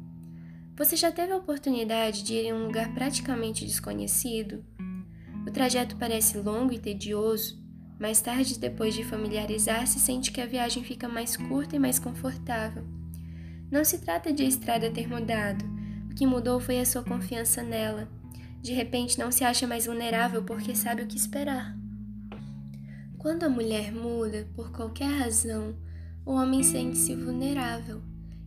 Você 0.75 0.95
já 0.95 1.11
teve 1.11 1.31
a 1.31 1.37
oportunidade 1.37 2.23
de 2.23 2.33
ir 2.33 2.45
em 2.47 2.53
um 2.53 2.65
lugar 2.65 2.93
praticamente 2.93 3.65
desconhecido? 3.65 4.63
O 5.47 5.51
trajeto 5.51 5.95
parece 5.97 6.37
longo 6.37 6.73
e 6.73 6.79
tedioso. 6.79 7.63
Mais 7.99 8.21
tarde, 8.21 8.59
depois 8.59 8.93
de 8.93 9.03
familiarizar-se, 9.03 9.99
sente 9.99 10.31
que 10.31 10.41
a 10.41 10.45
viagem 10.45 10.83
fica 10.83 11.07
mais 11.07 11.35
curta 11.35 11.75
e 11.75 11.79
mais 11.79 11.97
confortável. 11.97 12.83
Não 13.71 13.83
se 13.83 13.99
trata 13.99 14.31
de 14.31 14.43
a 14.43 14.47
estrada 14.47 14.91
ter 14.91 15.07
mudado. 15.07 15.65
O 16.11 16.15
que 16.15 16.27
mudou 16.27 16.59
foi 16.59 16.79
a 16.79 16.85
sua 16.85 17.03
confiança 17.03 17.63
nela 17.63 18.07
de 18.67 18.73
repente 18.73 19.17
não 19.17 19.31
se 19.31 19.45
acha 19.45 19.65
mais 19.65 19.85
vulnerável 19.85 20.43
porque 20.43 20.75
sabe 20.75 21.01
o 21.01 21.07
que 21.07 21.15
esperar. 21.15 21.73
Quando 23.17 23.43
a 23.43 23.49
mulher 23.49 23.93
muda, 23.93 24.45
por 24.55 24.71
qualquer 24.71 25.09
razão, 25.09 25.73
o 26.27 26.33
homem 26.33 26.61
sente-se 26.61 27.15
vulnerável. 27.15 28.01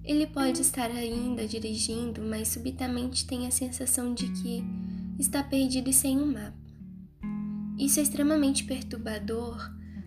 Ele 0.05 0.27
pode 0.27 0.61
estar 0.61 0.91
ainda 0.91 1.49
dirigindo, 1.49 2.21
mas 2.21 2.49
subitamente 2.49 3.27
tem 3.27 3.47
a 3.47 3.51
sensação 3.51 4.13
de 4.13 4.31
que 4.33 4.63
está 5.19 5.43
perdido 5.43 5.89
e 5.89 5.93
sem 5.93 6.21
um 6.21 6.27
mapa. 6.27 6.61
Isso 7.79 7.99
é 7.99 8.03
extremamente 8.03 8.65
perturbador, 8.65 9.57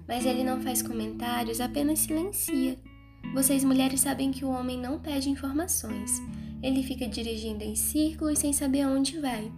mas 0.07 0.23
ele 0.23 0.43
não 0.43 0.62
faz 0.62 0.83
comentários, 0.83 1.59
apenas 1.59 1.99
silencia. 1.99 2.79
Vocês 3.33 3.63
mulheres 3.63 4.01
sabem 4.01 4.31
que 4.31 4.45
o 4.45 4.49
homem 4.49 4.79
não 4.79 4.99
pede 4.99 5.31
informações. 5.31 6.12
Ele 6.62 6.83
fica 6.83 7.07
dirigindo 7.07 7.63
em 7.63 7.75
círculos 7.75 8.38
sem 8.38 8.53
saber 8.53 8.81
aonde 8.81 9.19
vai. 9.19 9.51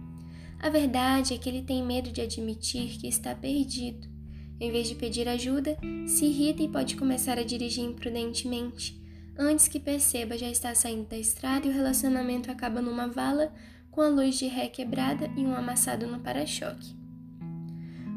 A 0.58 0.70
verdade 0.70 1.34
é 1.34 1.38
que 1.38 1.50
ele 1.50 1.60
tem 1.60 1.84
medo 1.84 2.10
de 2.10 2.22
admitir 2.22 2.96
que 2.98 3.06
está 3.06 3.34
perdido. 3.34 4.15
Em 4.58 4.70
vez 4.70 4.88
de 4.88 4.94
pedir 4.94 5.28
ajuda, 5.28 5.76
se 6.06 6.24
irrita 6.24 6.62
e 6.62 6.68
pode 6.68 6.96
começar 6.96 7.38
a 7.38 7.42
dirigir 7.42 7.84
imprudentemente. 7.84 9.00
Antes 9.38 9.68
que 9.68 9.78
perceba, 9.78 10.38
já 10.38 10.48
está 10.48 10.74
saindo 10.74 11.08
da 11.08 11.18
estrada 11.18 11.66
e 11.66 11.70
o 11.70 11.72
relacionamento 11.72 12.50
acaba 12.50 12.80
numa 12.80 13.06
vala 13.06 13.52
com 13.90 14.00
a 14.00 14.08
luz 14.08 14.38
de 14.38 14.46
ré 14.46 14.68
quebrada 14.68 15.30
e 15.36 15.40
um 15.40 15.54
amassado 15.54 16.06
no 16.06 16.20
para-choque. 16.20 16.96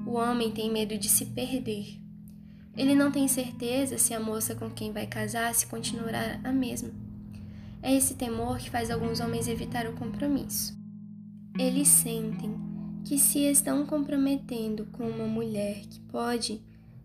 O 0.05 0.13
homem 0.13 0.51
tem 0.51 0.71
medo 0.71 0.97
de 0.97 1.09
se 1.09 1.25
perder. 1.25 1.99
Ele 2.75 2.95
não 2.95 3.11
tem 3.11 3.27
certeza 3.27 3.97
se 3.97 4.13
a 4.13 4.19
moça 4.19 4.55
com 4.55 4.69
quem 4.69 4.93
vai 4.93 5.05
casar 5.05 5.53
se 5.53 5.67
continuará 5.67 6.39
a 6.43 6.53
mesma. 6.53 6.91
É 7.81 7.93
esse 7.93 8.15
temor 8.15 8.57
que 8.57 8.69
faz 8.69 8.89
alguns 8.89 9.19
homens 9.19 9.47
evitar 9.47 9.87
o 9.87 9.93
compromisso. 9.93 10.77
Eles 11.57 11.89
sentem 11.89 12.68
que 13.05 13.17
se 13.17 13.39
estão 13.39 13.85
comprometendo 13.85 14.85
com 14.91 15.07
uma 15.07 15.25
mulher 15.25 15.81
que 15.89 15.99
pode, 16.01 16.61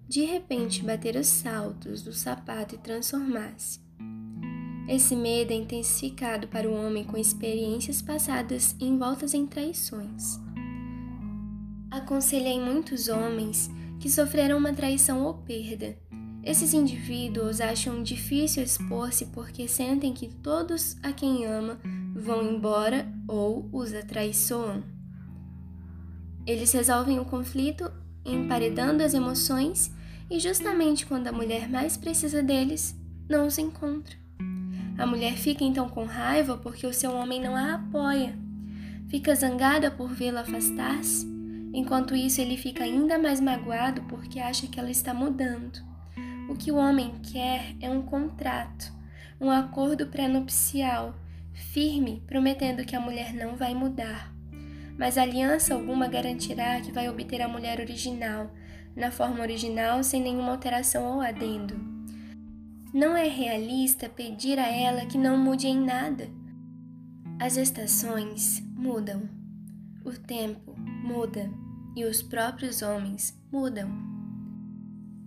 de 0.09 0.24
repente, 0.24 0.85
bater 0.85 1.16
os 1.16 1.26
saltos 1.26 2.02
do 2.02 2.12
sapato 2.12 2.74
e 2.74 2.78
transformar-se. 2.78 3.80
Esse 4.87 5.16
medo 5.16 5.52
é 5.52 5.57
intensificado 5.57 6.46
para 6.48 6.68
o 6.68 6.74
homem 6.74 7.04
com 7.04 7.16
experiências 7.16 8.02
passadas 8.02 8.76
envoltas 8.78 9.33
em 9.33 9.46
traições. 9.46 10.38
Aconselhei 11.90 12.61
muitos 12.61 13.09
homens 13.09 13.70
que 13.98 14.11
sofreram 14.11 14.59
uma 14.59 14.74
traição 14.74 15.24
ou 15.24 15.35
perda. 15.35 15.96
Esses 16.42 16.74
indivíduos 16.74 17.62
acham 17.62 18.02
difícil 18.02 18.62
expor-se 18.62 19.26
porque 19.26 19.66
sentem 19.66 20.12
que 20.12 20.28
todos 20.28 20.96
a 21.02 21.11
quem 21.12 21.46
ama 21.46 21.80
vão 22.14 22.44
embora 22.44 23.11
ou 23.26 23.70
os 23.72 23.94
atraiçoam. 23.94 24.93
Eles 26.46 26.72
resolvem 26.72 27.18
o 27.18 27.24
conflito 27.24 27.90
emparedando 28.24 29.02
as 29.02 29.14
emoções 29.14 29.92
e 30.30 30.38
justamente 30.38 31.07
quando 31.07 31.28
a 31.28 31.33
mulher 31.33 31.68
mais 31.68 31.96
precisa 31.96 32.42
deles, 32.42 32.94
não 33.28 33.46
os 33.46 33.59
encontra. 33.59 34.16
A 34.96 35.07
mulher 35.07 35.35
fica 35.35 35.64
então 35.64 35.88
com 35.88 36.04
raiva 36.04 36.57
porque 36.57 36.87
o 36.87 36.92
seu 36.92 37.12
homem 37.14 37.40
não 37.40 37.57
a 37.57 37.74
apoia. 37.74 38.35
Fica 39.09 39.35
zangada 39.35 39.90
por 39.90 40.09
vê-la 40.09 40.40
afastar-se, 40.40 41.26
enquanto 41.72 42.14
isso 42.14 42.40
ele 42.40 42.57
fica 42.57 42.85
ainda 42.85 43.18
mais 43.18 43.40
magoado 43.40 44.02
porque 44.02 44.40
acha 44.40 44.66
que 44.66 44.78
ela 44.78 44.90
está 44.90 45.12
mudando. 45.12 45.80
O 46.48 46.54
que 46.54 46.70
o 46.70 46.76
homem 46.76 47.12
quer 47.22 47.74
é 47.80 47.88
um 47.88 48.02
contrato, 48.02 48.92
um 49.40 49.50
acordo 49.50 50.07
pré-nupcial 50.07 51.14
firme, 51.52 52.22
prometendo 52.26 52.85
que 52.85 52.96
a 52.96 53.00
mulher 53.00 53.33
não 53.33 53.57
vai 53.57 53.74
mudar. 53.74 54.34
Mas 54.98 55.18
aliança 55.18 55.74
alguma 55.74 56.07
garantirá 56.07 56.80
que 56.80 56.92
vai 56.92 57.09
obter 57.09 57.42
a 57.42 57.48
mulher 57.48 57.80
original, 57.80 58.50
na 58.94 59.11
forma 59.11 59.40
original, 59.40 60.02
sem 60.04 60.22
nenhuma 60.22 60.52
alteração 60.52 61.14
ou 61.14 61.20
adendo. 61.20 61.74
Não 62.92 63.16
é 63.16 63.26
realista 63.28 64.09
pedir 64.09 64.59
a 64.59 64.68
ela 64.68 65.04
que 65.07 65.18
não 65.18 65.37
mude 65.37 65.66
em 65.66 65.85
nada. 65.85 66.28
As 67.40 67.57
estações 67.57 68.62
mudam, 68.76 69.28
o 70.04 70.12
tempo 70.12 70.76
muda 70.78 71.50
e 71.96 72.04
os 72.04 72.22
próprios 72.22 72.83
homens 72.83 73.37
mudam. 73.50 73.90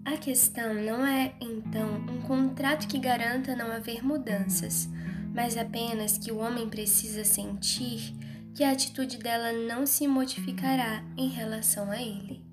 A 0.06 0.15
questão 0.15 0.73
não 0.73 1.06
é, 1.06 1.36
então, 1.41 1.97
um 2.10 2.21
contrato 2.21 2.88
que 2.88 2.97
garanta 2.97 3.58
não 3.58 3.69
haver 3.69 4.01
mudanças, 4.01 4.88
mas 5.34 5.58
apenas 5.58 6.17
que 6.17 6.32
o 6.32 6.38
homem 6.38 6.69
precisa 6.69 7.25
sentir 7.25 8.15
que 8.58 8.63
a 8.63 8.72
atitude 8.72 9.20
dela 9.20 9.54
não 9.54 9.86
se 9.86 10.08
modificará 10.08 11.04
em 11.15 11.30
relação 11.30 11.91
a 11.91 12.02
ele. 12.02 12.43